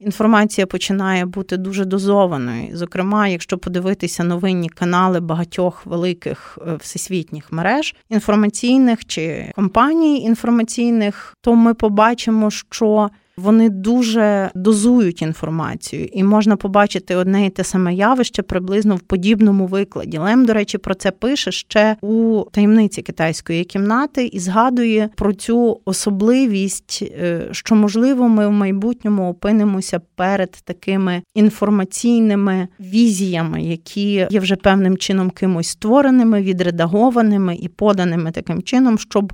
інформація 0.00 0.66
починає 0.66 1.26
бути 1.26 1.56
дуже 1.56 1.84
дозованою. 1.84 2.76
Зокрема, 2.76 3.28
якщо 3.28 3.58
подивитися 3.58 4.24
новинні 4.24 4.68
канали 4.68 5.20
багатьох 5.20 5.86
великих 5.86 6.58
е, 6.66 6.74
всесвітніх 6.74 7.52
мереж 7.52 7.94
інформаційних 8.10 9.04
чи 9.06 9.52
компаній 9.54 10.20
інформаційних, 10.22 11.36
то 11.40 11.54
ми 11.54 11.74
побачимо, 11.74 12.50
що 12.50 13.10
вони 13.40 13.70
дуже 13.70 14.50
дозують 14.54 15.22
інформацію, 15.22 16.08
і 16.12 16.24
можна 16.24 16.56
побачити 16.56 17.16
одне 17.16 17.46
і 17.46 17.50
те 17.50 17.64
саме 17.64 17.94
явище 17.94 18.42
приблизно 18.42 18.96
в 18.96 19.00
подібному 19.00 19.66
викладі. 19.66 20.18
Лем, 20.18 20.46
до 20.46 20.52
речі, 20.52 20.78
про 20.78 20.94
це 20.94 21.10
пише 21.10 21.52
ще 21.52 21.96
у 22.00 22.44
таємниці 22.52 23.02
китайської 23.02 23.64
кімнати 23.64 24.26
і 24.26 24.38
згадує 24.38 25.10
про 25.16 25.32
цю 25.32 25.80
особливість, 25.84 27.02
е, 27.02 27.48
що 27.50 27.74
можливо 27.74 28.28
ми 28.28 28.48
в 28.48 28.52
майбутньому 28.52 29.30
опинимося 29.30 30.00
перед 30.14 30.50
такими 30.50 31.22
інформаційними 31.34 32.68
візіями, 32.80 33.62
які 33.62 34.26
є 34.30 34.40
вже 34.40 34.56
певним 34.56 34.96
чином 34.96 35.30
кимось 35.30 35.68
створеними, 35.68 36.42
відредагованими 36.42 37.56
і 37.56 37.68
поданими 37.68 38.30
таким 38.30 38.62
чином, 38.62 38.98
щоб 38.98 39.32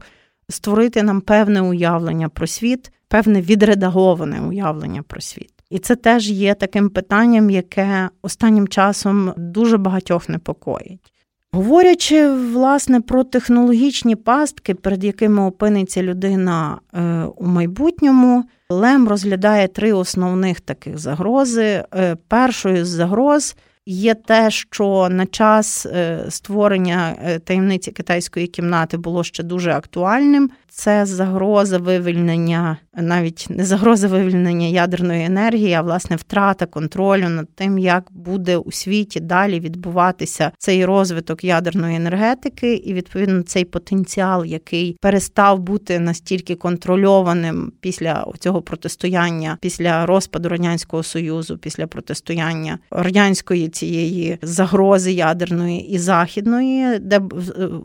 створити 0.49 1.03
нам 1.03 1.21
певне 1.21 1.61
уявлення 1.61 2.29
про 2.29 2.47
світ, 2.47 2.91
певне 3.09 3.41
відредаговане 3.41 4.41
уявлення 4.41 5.03
про 5.03 5.21
світ. 5.21 5.53
І 5.71 5.79
це 5.79 5.97
теж 5.97 6.31
є 6.31 6.55
таким 6.55 6.91
питанням, 6.91 7.51
яке 7.51 8.09
останнім 8.23 8.69
часом 8.69 9.33
дуже 9.37 9.77
багатьох 9.77 10.29
непокоїть. 10.29 11.13
Говорячи 11.53 12.29
власне 12.31 13.01
про 13.01 13.25
технологічні 13.25 14.17
пастки, 14.17 14.75
перед 14.75 15.05
якими 15.05 15.43
опиниться 15.43 16.03
людина 16.03 16.79
е, 16.95 17.25
у 17.37 17.47
майбутньому, 17.47 18.45
Лем 18.71 19.09
розглядає 19.09 19.69
три 19.69 19.93
основних 19.93 20.61
таких 20.61 20.99
загрози. 20.99 21.85
Е, 21.95 22.17
першою 22.29 22.85
з 22.85 22.89
загроз 22.89 23.57
Є 23.89 24.15
те, 24.15 24.51
що 24.51 25.09
на 25.11 25.27
час 25.27 25.87
е, 25.87 26.27
створення 26.29 27.17
таємниці 27.45 27.93
китайської 27.93 28.47
кімнати 28.47 28.97
було 28.97 29.25
ще 29.25 29.43
дуже 29.43 29.73
актуальним. 29.73 30.51
Це 30.79 31.07
загроза 31.07 31.79
вивільнення, 31.79 32.77
навіть 32.95 33.47
не 33.51 33.65
загроза 33.65 34.09
вивільнення 34.09 34.67
ядерної 34.67 35.25
енергії, 35.25 35.73
а 35.73 35.83
власне 35.83 36.17
втрата 36.17 36.67
контролю 36.67 37.29
над 37.29 37.49
тим, 37.55 37.79
як 37.79 38.05
буде 38.11 38.57
у 38.57 38.73
світі 38.73 39.21
далі 39.21 39.61
відбуватися 39.61 40.53
цей 40.59 40.85
розвиток 40.85 41.45
ядерної 41.45 41.97
енергетики, 41.97 42.75
і 42.75 42.95
відповідно 42.95 43.43
цей 43.43 43.65
потенціал, 43.65 44.45
який 44.45 44.99
перестав 45.01 45.59
бути 45.59 45.99
настільки 45.99 46.55
контрольованим 46.55 47.73
після 47.81 48.27
цього 48.39 48.63
протистояння, 48.63 49.59
після 49.61 50.07
розпаду 50.07 50.49
радянського 50.49 51.03
союзу, 51.03 51.59
після 51.59 51.87
протистояння 51.87 52.79
радянської 52.91 53.69
цієї 53.69 54.39
загрози 54.43 55.13
ядерної 55.13 55.89
і 55.89 55.99
західної, 55.99 56.99
де 56.99 57.17
е, 57.17 57.21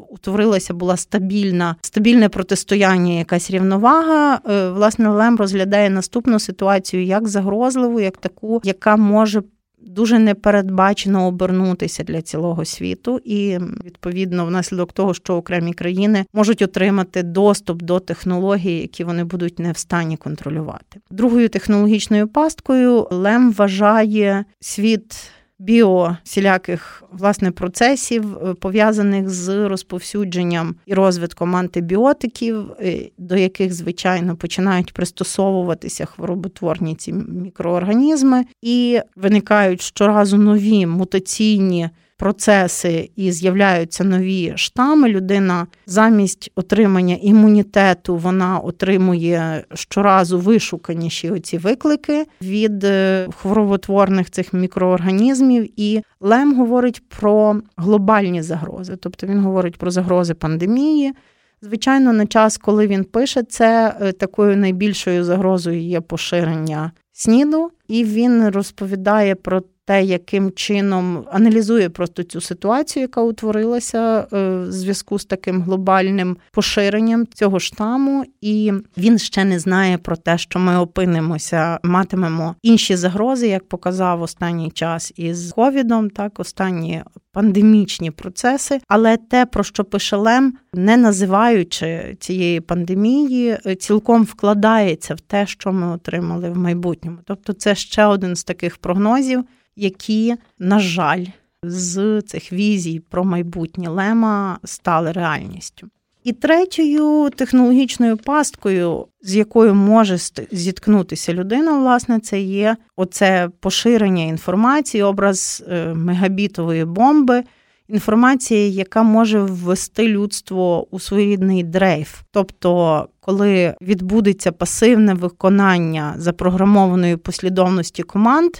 утворилася 0.10 0.74
була 0.74 0.98
стабільна 0.98 1.76
стабільне 1.82 2.30
протистояння, 2.30 2.81
якась 3.18 3.52
рівновага. 3.52 4.40
Е, 4.50 4.70
власне, 4.70 5.10
Лем 5.10 5.38
розглядає 5.38 5.90
наступну 5.90 6.40
ситуацію 6.40 7.04
як 7.04 7.28
загрозливу, 7.28 8.00
як 8.00 8.18
таку, 8.18 8.62
яка 8.64 8.98
може. 8.98 9.42
Дуже 9.84 10.20
непередбачено 10.20 11.28
обернутися 11.28 12.04
для 12.04 12.22
цілого 12.22 12.66
світу, 12.66 13.20
і 13.26 13.60
відповідно, 13.86 14.46
внаслідок 14.46 14.94
того, 14.94 15.14
що 15.14 15.36
окремі 15.36 15.74
країни 15.74 16.26
можуть 16.34 16.62
отримати 16.62 17.24
доступ 17.24 17.82
до 17.82 18.00
технологій, 18.00 18.78
які 18.78 19.04
вони 19.04 19.24
будуть 19.24 19.60
не 19.60 19.72
в 19.72 19.78
стані 19.78 20.18
контролювати. 20.18 21.00
Другою 21.12 21.50
технологічною 21.50 22.28
пасткою 22.28 23.08
Лем 23.12 23.52
вважає 23.52 24.46
світ 24.60 25.32
біо 25.62 26.18
всіляких 26.24 27.04
власне 27.12 27.52
процесів, 27.52 28.38
е, 28.38 28.54
пов'язаних 28.54 29.30
з 29.30 29.68
розповсюдженням 29.68 30.76
і 30.86 30.94
розвитком 30.94 31.56
антибіотиків, 31.56 32.72
е, 32.80 33.10
до 33.18 33.36
яких 33.36 33.74
звичайно 33.74 34.36
починають 34.36 34.94
пристосовуватися 34.94 36.06
хвороботворні 36.06 36.96
ці 36.96 37.14
мікроорганізми, 37.14 38.46
і 38.62 39.00
виникають 39.16 39.82
щоразу 39.82 40.38
нові 40.38 40.86
мутаційні 40.86 41.90
процеси 42.22 43.10
і 43.16 43.32
з'являються 43.32 44.04
нові 44.04 44.54
штами. 44.56 45.10
Людина 45.10 45.68
замість 45.86 46.52
отримання 46.56 47.18
імунітету 47.22 48.16
вона 48.18 48.60
отримує 48.60 49.64
щоразу 49.74 50.40
вишуканіші 50.40 51.30
оці 51.30 51.58
виклики 51.58 52.26
від 52.42 52.84
е, 52.84 53.28
хвороботворних 53.38 54.30
цих 54.30 54.54
мікроорганізмів. 54.54 55.70
І 55.80 56.02
Лем 56.20 56.56
говорить 56.56 57.02
про 57.10 57.62
глобальні 57.78 58.42
загрози, 58.42 58.96
тобто 58.96 59.28
він 59.28 59.40
говорить 59.40 59.78
про 59.78 59.92
загрози 59.92 60.34
пандемії. 60.34 61.14
Звичайно, 61.62 62.14
на 62.14 62.26
час, 62.26 62.58
коли 62.58 62.88
він 62.88 63.04
пише 63.04 63.44
це, 63.44 63.98
е, 64.02 64.12
такою 64.12 64.58
найбільшою 64.58 65.24
загрозою 65.24 65.82
є 65.82 66.02
поширення 66.02 66.92
сніду, 67.12 67.72
і 67.88 68.04
він 68.04 68.50
розповідає 68.50 69.36
про 69.36 69.62
те, 69.92 70.04
яким 70.04 70.52
чином 70.52 71.24
аналізує 71.32 71.90
просто 71.90 72.24
цю 72.24 72.42
ситуацію, 72.42 73.02
яка 73.02 73.22
утворилася 73.22 74.28
е, 74.34 74.50
в 74.50 74.72
зв'язку 74.72 75.20
з 75.20 75.26
таким 75.26 75.62
глобальним 75.62 76.38
поширенням 76.52 77.28
цього 77.34 77.60
штаму, 77.60 78.26
і 78.42 78.74
він 78.98 79.20
ще 79.20 79.46
не 79.46 79.60
знає 79.60 79.98
про 79.98 80.16
те, 80.16 80.38
що 80.38 80.60
ми 80.60 80.78
опинимося, 80.78 81.80
матимемо 81.84 82.56
інші 82.62 82.96
загрози, 82.96 83.48
як 83.48 83.70
показав 83.70 84.22
останній 84.22 84.72
час 84.72 85.14
із 85.16 85.52
ковідом, 85.52 86.10
так 86.10 86.40
останні 86.40 87.04
пандемічні 87.32 88.12
процеси, 88.12 88.80
але 88.88 89.18
те, 89.18 89.46
про 89.46 89.64
що 89.64 89.84
пише 89.84 90.16
Лем, 90.16 90.54
не 90.74 90.98
називаючи 90.98 92.18
цієї 92.20 92.62
пандемії, 92.62 93.58
цілком 93.80 94.24
вкладається 94.24 95.16
в 95.16 95.20
те, 95.20 95.48
що 95.48 95.74
ми 95.74 95.88
отримали 95.88 96.50
в 96.50 96.58
майбутньому. 96.58 97.18
Тобто, 97.26 97.54
це 97.54 97.76
ще 97.76 98.06
один 98.06 98.36
з 98.36 98.44
таких 98.44 98.78
прогнозів, 98.78 99.44
які, 99.76 100.36
на 100.60 100.80
жаль, 100.80 101.26
з 101.64 102.22
цих 102.22 102.54
візій 102.54 103.00
про 103.00 103.24
майбутнє 103.24 103.90
Лема 103.90 104.60
стали 104.64 105.12
реальністю. 105.12 105.90
І 106.24 106.34
третьою 106.34 107.30
технологічною 107.30 108.18
пасткою, 108.18 109.08
з 109.22 109.36
якою 109.36 109.76
може 109.76 110.18
зіткнутися 110.52 111.34
людина, 111.34 111.80
власне, 111.80 112.20
це 112.20 112.42
є 112.42 112.78
оце 112.96 113.50
поширення 113.60 114.24
інформації, 114.24 115.04
образ 115.04 115.64
е, 115.68 115.94
мегабітової 115.94 116.86
бомби, 116.86 117.44
інформація, 117.88 118.68
яка 118.68 119.04
може 119.04 119.40
ввести 119.40 120.08
людство 120.08 120.88
у 120.92 121.00
своєрідний 121.00 121.64
дрейф. 121.64 122.22
Тобто, 122.32 123.08
коли 123.20 123.76
відбудеться 123.82 124.52
пасивне 124.52 125.14
виконання 125.14 126.14
запрограмованої 126.18 127.18
послідовності 127.18 128.04
команд, 128.04 128.52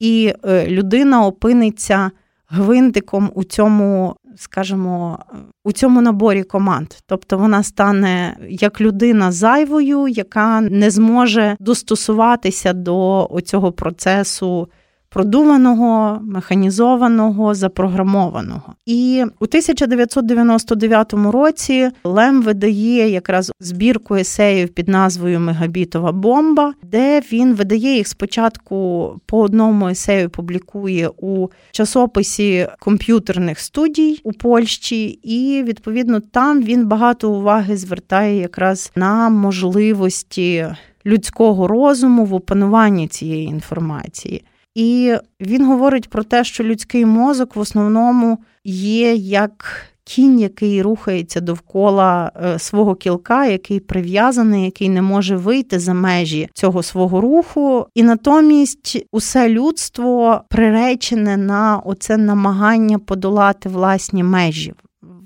і 0.00 0.34
е, 0.44 0.66
людина 0.66 1.26
опиниться 1.26 2.10
гвинтиком 2.48 3.30
у 3.34 3.44
цьому 3.44 4.16
скажімо, 4.36 5.18
у 5.64 5.72
цьому 5.72 6.00
наборі 6.00 6.42
команд. 6.42 6.88
Тобто 7.06 7.38
вона 7.38 7.62
стане 7.62 8.36
як 8.48 8.80
людина 8.80 9.32
зайвою, 9.32 10.08
яка 10.08 10.60
не 10.60 10.90
зможе 10.90 11.56
достосуватися 11.60 12.72
до 12.72 13.28
цього 13.44 13.72
процесу 13.72 14.68
продуманого, 15.10 16.20
механізованого, 16.22 17.54
запрограмованого. 17.54 18.74
І 18.86 19.24
у 19.40 19.44
1999 19.44 21.12
році 21.12 21.90
Лем 22.04 22.42
видає 22.42 23.10
якраз 23.10 23.52
збірку 23.60 24.16
есеїв 24.16 24.68
під 24.68 24.88
назвою 24.88 25.40
Мегабітова 25.40 26.12
бомба, 26.12 26.74
де 26.82 27.20
він 27.32 27.54
видає 27.54 27.96
їх 27.96 28.08
спочатку 28.08 29.10
по 29.26 29.40
одному 29.40 29.88
есею 29.88 30.30
публікує 30.30 31.10
у 31.16 31.48
часописі 31.70 32.68
комп'ютерних 32.78 33.60
студій 33.60 34.20
у 34.24 34.32
Польщі, 34.32 35.06
і 35.06 35.62
відповідно 35.62 36.20
там 36.20 36.62
він 36.62 36.86
багато 36.86 37.30
уваги 37.30 37.76
звертає 37.76 38.40
якраз 38.40 38.92
на 38.96 39.28
можливості 39.28 40.66
людського 41.06 41.66
розуму 41.66 42.24
в 42.24 42.34
опануванні 42.34 43.08
цієї 43.08 43.44
інформації. 43.44 44.44
І 44.80 45.14
він 45.40 45.66
говорить 45.66 46.10
про 46.10 46.22
те, 46.22 46.44
що 46.44 46.64
людський 46.64 47.06
мозок 47.06 47.56
в 47.56 47.60
основному 47.60 48.38
є 48.64 49.14
як 49.14 49.86
кінь, 50.04 50.40
який 50.40 50.82
рухається 50.82 51.40
довкола 51.40 52.32
е, 52.44 52.58
свого 52.58 52.94
кілка, 52.94 53.46
який 53.46 53.80
прив'язаний, 53.80 54.64
який 54.64 54.88
не 54.88 55.02
може 55.02 55.36
вийти 55.36 55.78
за 55.78 55.94
межі 55.94 56.48
цього 56.54 56.82
свого 56.82 57.20
руху, 57.20 57.86
і 57.94 58.02
натомість 58.02 59.06
усе 59.12 59.48
людство 59.48 60.40
приречене 60.48 61.36
на 61.36 61.82
оце 61.84 62.16
намагання 62.16 62.98
подолати 62.98 63.68
власні 63.68 64.22
межі 64.22 64.72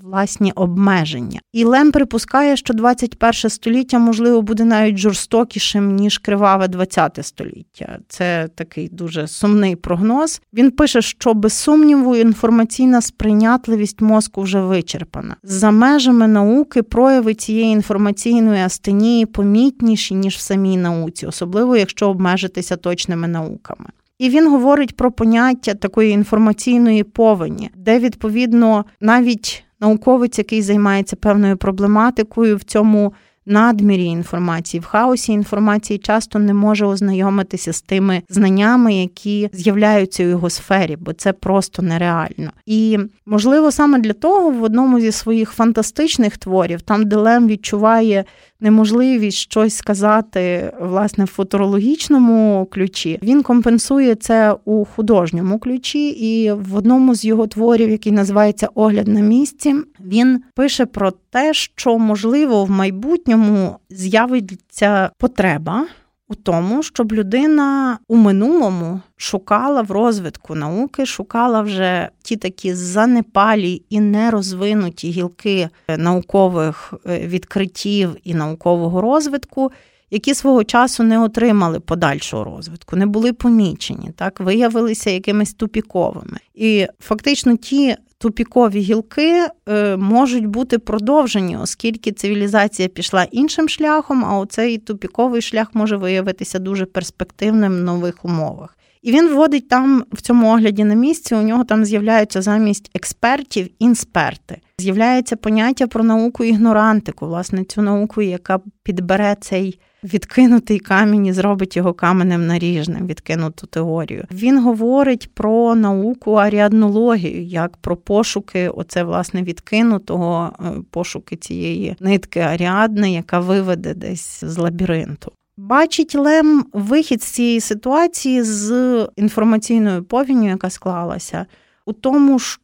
власні 0.05 0.51
обмеження. 0.51 1.39
І 1.53 1.63
Лем 1.63 1.91
припускає, 1.91 2.57
що 2.57 2.73
21 2.73 3.33
століття, 3.33 3.99
можливо, 3.99 4.41
буде 4.41 4.65
навіть 4.65 4.97
жорстокішим, 4.97 5.95
ніж 5.95 6.17
криваве 6.17 6.67
20 6.67 7.19
століття. 7.21 7.99
Це 8.07 8.47
такий 8.55 8.89
дуже 8.89 9.27
сумний 9.27 9.75
прогноз. 9.75 10.41
Він 10.53 10.71
пише, 10.71 11.01
що 11.01 11.33
без 11.33 11.53
сумніву 11.53 12.15
інформаційна 12.15 13.01
сприйнятливість 13.01 14.01
мозку 14.01 14.41
вже 14.41 14.61
вичерпана. 14.61 15.35
За 15.43 15.71
межами 15.71 16.27
науки 16.27 16.83
прояви 16.83 17.33
цієї 17.33 17.71
інформаційної 17.71 18.61
астенії 18.61 19.25
помітніші, 19.25 20.15
ніж 20.15 20.35
в 20.35 20.39
самій 20.39 20.77
науці, 20.77 21.25
особливо 21.25 21.77
якщо 21.77 22.09
обмежитися 22.09 22.75
точними 22.75 23.27
науками. 23.27 23.85
І 24.19 24.29
він 24.29 24.51
говорить 24.51 24.95
про 24.95 25.11
поняття 25.11 25.73
такої 25.73 26.11
інформаційної 26.11 27.03
повені, 27.03 27.69
де 27.75 27.99
відповідно 27.99 28.85
навіть 29.01 29.65
науковець, 29.85 30.37
який 30.37 30.61
займається 30.61 31.15
певною 31.15 31.57
проблематикою 31.57 32.57
в 32.57 32.63
цьому 32.63 33.13
надмірі 33.45 34.05
інформації, 34.05 34.81
в 34.81 34.85
хаосі 34.85 35.31
інформації 35.31 35.99
часто 35.99 36.39
не 36.39 36.53
може 36.53 36.85
ознайомитися 36.85 37.73
з 37.73 37.81
тими 37.81 38.21
знаннями, 38.29 38.93
які 38.95 39.49
з'являються 39.53 40.23
у 40.23 40.27
його 40.27 40.49
сфері, 40.49 40.95
бо 40.99 41.13
це 41.13 41.33
просто 41.33 41.81
нереально. 41.81 42.51
І 42.65 42.99
можливо 43.25 43.71
саме 43.71 43.99
для 43.99 44.13
того 44.13 44.49
в 44.49 44.63
одному 44.63 44.99
зі 44.99 45.11
своїх 45.11 45.51
фантастичних 45.51 46.37
творів, 46.37 46.81
там 46.81 47.05
де 47.05 47.15
Лем 47.15 47.47
відчуває 47.47 48.25
неможливість 48.59 49.37
щось 49.37 49.75
сказати 49.75 50.73
власне 50.81 51.23
в 51.23 51.27
футурологічному 51.27 52.67
ключі, 52.71 53.19
він 53.21 53.43
компенсує 53.43 54.15
це 54.15 54.55
у 54.65 54.85
художньому 54.85 55.59
ключі, 55.59 56.09
і 56.09 56.51
в 56.51 56.75
одному 56.75 57.15
з 57.15 57.25
його 57.25 57.47
творів, 57.47 57.89
який 57.89 58.11
називається 58.11 58.69
Огляд 58.75 59.07
на 59.07 59.19
місці, 59.19 59.75
він 59.99 60.43
пише 60.55 60.85
про 60.85 61.11
те, 61.11 61.53
що 61.53 61.97
можливо 61.97 62.65
в 62.65 62.71
майбутньому 62.71 63.75
з'явиться 63.89 65.09
потреба 65.17 65.87
у 66.27 66.35
тому, 66.35 66.83
щоб 66.83 67.13
людина 67.13 67.99
у 68.07 68.15
минулому 68.15 69.01
шукала 69.17 69.81
в 69.81 69.91
розвитку 69.91 70.55
науки, 70.55 71.05
шукала 71.05 71.61
вже 71.61 72.09
ті 72.23 72.35
такі 72.35 72.73
занепалі 72.73 73.83
і 73.89 73.99
нерозвинуті 73.99 75.09
гілки 75.09 75.69
наукових 75.97 76.93
е, 77.05 77.27
відкриттів 77.27 78.15
і 78.23 78.33
наукового 78.33 79.01
розвитку. 79.01 79.71
Які 80.11 80.33
свого 80.33 80.63
часу 80.63 81.03
не 81.03 81.19
отримали 81.19 81.79
подальшого 81.79 82.43
розвитку, 82.43 82.95
не 82.95 83.05
були 83.05 83.33
помічені, 83.33 84.11
так 84.15 84.39
виявилися 84.39 85.09
якимись 85.09 85.53
тупіковими. 85.53 86.37
І 86.53 86.87
фактично 86.99 87.57
ті 87.57 87.95
тупікові 88.25 88.79
гілки 88.79 89.47
е, 89.69 89.97
можуть 89.97 90.45
бути 90.45 90.79
продовжені, 90.79 91.57
оскільки 91.57 92.11
цивілізація 92.11 92.87
пішла 92.87 93.23
іншим 93.23 93.69
шляхом, 93.69 94.25
а 94.25 94.37
оцей 94.37 94.77
тупіковий 94.77 95.41
шлях 95.41 95.67
може 95.73 95.97
виявитися 95.97 96.59
дуже 96.59 96.85
перспективним 96.85 97.73
в 97.73 97.79
нових 97.79 98.25
умовах. 98.25 98.77
І 99.01 99.11
він 99.11 99.27
вводить 99.27 99.69
там 99.69 100.03
в 100.11 100.21
цьому 100.21 100.47
огляді 100.47 100.83
на 100.83 100.93
місці. 100.93 101.35
У 101.35 101.41
нього 101.41 101.63
там 101.63 101.85
з'являються 101.85 102.41
замість 102.41 102.91
експертів 102.95 103.69
інсперти. 103.79 104.61
З'являється 104.77 105.35
поняття 105.35 105.87
про 105.87 106.03
науку 106.03 106.43
ігнорантику, 106.43 107.25
власне, 107.25 107.63
цю 107.63 107.81
науку, 107.81 108.21
яка 108.21 108.59
підбере 108.83 109.35
цей 109.41 109.79
відкинутий 110.13 110.79
камінь 110.79 111.25
і 111.25 111.33
зробить 111.33 111.77
його 111.77 111.93
каменем 111.93 112.47
наріжним, 112.47 113.07
відкинуту 113.07 113.67
теорію. 113.67 114.25
Він 114.31 114.63
говорить 114.63 115.29
про 115.33 115.75
науку 115.75 116.33
аріаднологію, 116.33 117.43
як 117.43 117.77
про 117.77 117.95
пошуки, 117.95 118.69
оце 118.69 119.03
власне 119.03 119.43
відкинутого 119.43 120.51
е, 120.59 120.63
пошуки 120.91 121.35
цієї 121.35 121.95
нитки 121.99 122.39
аріадни, 122.39 123.11
яка 123.11 123.39
виведе 123.39 123.93
десь 123.93 124.43
з 124.43 124.57
лабіринту. 124.57 125.31
Бачить 125.57 126.15
Лем 126.15 126.65
вихід 126.73 127.23
з 127.23 127.25
цієї 127.25 127.59
ситуації 127.59 128.43
з 128.43 129.09
інформаційною 129.15 130.03
повінню, 130.03 130.49
яка 130.49 130.69
склалася, 130.69 131.45
у 131.85 131.93
тому, 131.93 132.39
що 132.39 132.61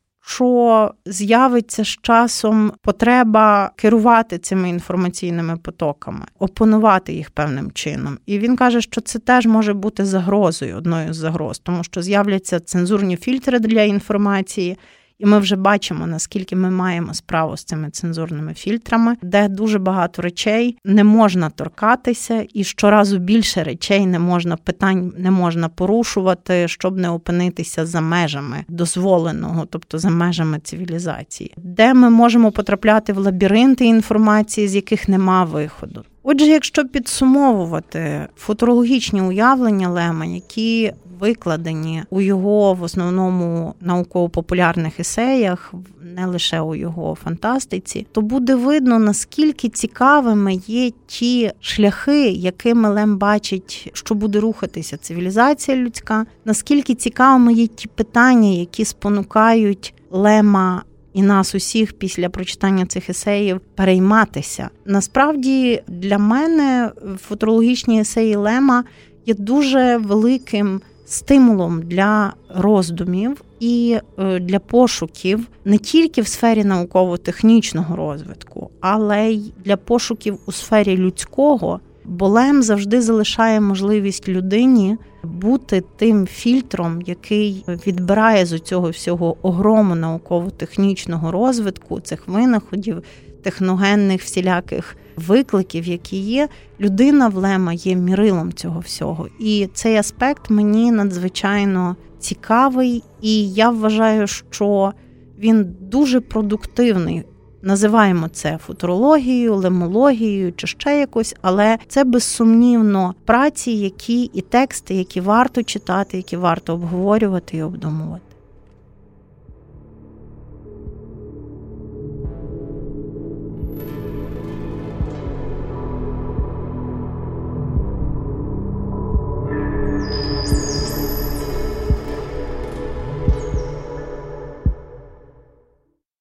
з'явиться 1.05 1.83
з 1.83 1.87
часом 1.87 2.71
потреба 2.81 3.71
керувати 3.75 4.37
цими 4.37 4.69
інформаційними 4.69 5.57
потоками, 5.57 6.25
опанувати 6.39 7.13
їх 7.13 7.29
певним 7.29 7.71
чином. 7.71 8.17
І 8.25 8.39
він 8.39 8.55
каже, 8.55 8.81
що 8.81 9.01
це 9.01 9.19
теж 9.19 9.45
може 9.45 9.73
бути 9.73 10.05
загрозою, 10.05 10.77
одною 10.77 11.13
з 11.13 11.17
загроз, 11.17 11.59
тому 11.59 11.83
що 11.83 12.01
з'являться 12.01 12.59
цензурні 12.59 13.17
фільтри 13.17 13.59
для 13.59 13.81
інформації. 13.81 14.77
І 15.21 15.25
ми 15.25 15.39
вже 15.39 15.55
бачимо, 15.55 16.07
наскільки 16.07 16.55
ми 16.55 16.71
маємо 16.71 17.13
справу 17.13 17.57
з 17.57 17.63
цими 17.63 17.89
цензурними 17.89 18.53
фільтрами, 18.53 19.15
де 19.21 19.47
дуже 19.47 19.79
багато 19.79 20.21
речей 20.21 20.77
не 20.85 21.03
можна 21.03 21.49
торкатися, 21.49 22.45
і 22.53 22.63
щоразу 22.63 23.17
більше 23.17 23.63
речей 23.63 24.05
не 24.05 24.19
можна 24.19 24.57
питань 24.57 25.13
не 25.17 25.31
можна 25.31 25.69
порушувати, 25.69 26.67
щоб 26.67 26.97
не 26.97 27.09
опинитися 27.09 27.85
за 27.85 28.01
межами 28.01 28.65
дозволеного, 28.67 29.65
тобто 29.69 29.99
за 29.99 30.09
межами 30.09 30.59
цивілізації, 30.59 31.53
де 31.57 31.93
ми 31.93 32.09
можемо 32.09 32.51
потрапляти 32.51 33.13
в 33.13 33.17
лабіринти 33.17 33.85
інформації, 33.85 34.67
з 34.67 34.75
яких 34.75 35.09
нема 35.09 35.43
виходу. 35.43 36.03
Отже, 36.23 36.45
якщо 36.45 36.85
підсумовувати 36.85 38.27
футурологічні 38.37 39.21
уявлення 39.21 39.89
Лема, 39.89 40.25
які 40.25 40.93
викладені 41.21 42.03
у 42.09 42.21
його 42.21 42.73
в 42.73 42.83
основному 42.83 43.73
науково-популярних 43.81 44.99
есеях, 44.99 45.73
не 46.15 46.25
лише 46.25 46.61
у 46.61 46.75
його 46.75 47.17
фантастиці, 47.23 48.07
то 48.11 48.21
буде 48.21 48.55
видно 48.55 48.99
наскільки 48.99 49.69
цікавими 49.69 50.53
є 50.67 50.91
ті 51.07 51.51
шляхи, 51.59 52.29
якими 52.29 52.89
Лем 52.89 53.17
бачить, 53.17 53.89
що 53.93 54.15
буде 54.15 54.39
рухатися 54.39 54.97
цивілізація 54.97 55.77
людська, 55.77 56.25
наскільки 56.45 56.95
цікавими 56.95 57.53
є 57.53 57.67
ті 57.67 57.87
питання, 57.87 58.49
які 58.49 58.85
спонукають 58.85 59.93
Лема 60.11 60.83
і 61.13 61.21
нас 61.21 61.55
усіх 61.55 61.93
після 61.93 62.29
прочитання 62.29 62.85
цих 62.85 63.09
есеїв 63.09 63.59
перейматися. 63.75 64.69
Насправді 64.85 65.83
для 65.87 66.17
мене 66.17 66.91
футурологічні 67.17 68.01
есеї 68.01 68.35
Лема 68.35 68.83
є 69.25 69.33
дуже 69.33 69.97
великим 69.97 70.81
стимулом 71.05 71.81
для 71.81 72.33
роздумів 72.49 73.41
і 73.59 73.97
е, 74.19 74.39
для 74.39 74.59
пошуків 74.59 75.47
не 75.65 75.77
тільки 75.77 76.21
в 76.21 76.27
сфері 76.27 76.63
науково-технічного 76.63 77.95
розвитку, 77.95 78.69
але 78.79 79.31
й 79.31 79.53
для 79.65 79.77
пошуків 79.77 80.37
у 80.45 80.51
сфері 80.51 80.97
людського. 80.97 81.79
Бо 82.05 82.27
Лем 82.27 82.63
завжди 82.63 83.01
залишає 83.01 83.61
можливість 83.61 84.29
людині 84.29 84.97
бути 85.23 85.83
тим 85.97 86.27
фільтром, 86.27 87.01
який 87.05 87.65
відбирає 87.87 88.45
з 88.45 88.59
цього 88.59 88.89
всього 88.89 89.37
огрому 89.41 89.95
науково-технічного 89.95 91.31
розвитку, 91.31 91.99
цих 91.99 92.27
винаходів, 92.27 93.03
техногенних 93.43 94.21
всіляких 94.21 94.97
викликів, 95.15 95.87
які 95.87 96.17
є. 96.17 96.47
Людина 96.79 97.27
в 97.27 97.35
Лема 97.35 97.73
є 97.73 97.95
мірилом 97.95 98.53
цього 98.53 98.79
всього. 98.79 99.27
І 99.39 99.69
цей 99.73 99.97
аспект 99.97 100.49
мені 100.49 100.91
надзвичайно 100.91 101.95
цікавий, 102.19 103.03
і 103.21 103.49
я 103.53 103.69
вважаю, 103.69 104.27
що 104.27 104.93
він 105.39 105.75
дуже 105.79 106.19
продуктивний 106.19 107.23
Називаємо 107.63 108.27
це 108.27 108.57
футурологією, 108.57 109.55
лемологією 109.55 110.53
чи 110.55 110.67
ще 110.67 110.99
якось, 110.99 111.35
але 111.41 111.77
це 111.87 112.03
безсумнівно 112.03 113.15
праці, 113.25 113.71
які 113.71 114.23
і 114.23 114.41
тексти, 114.41 114.95
які 114.95 115.21
варто 115.21 115.63
читати, 115.63 116.17
які 116.17 116.37
варто 116.37 116.73
обговорювати 116.73 117.57
і 117.57 117.61
обдумувати. 117.61 118.30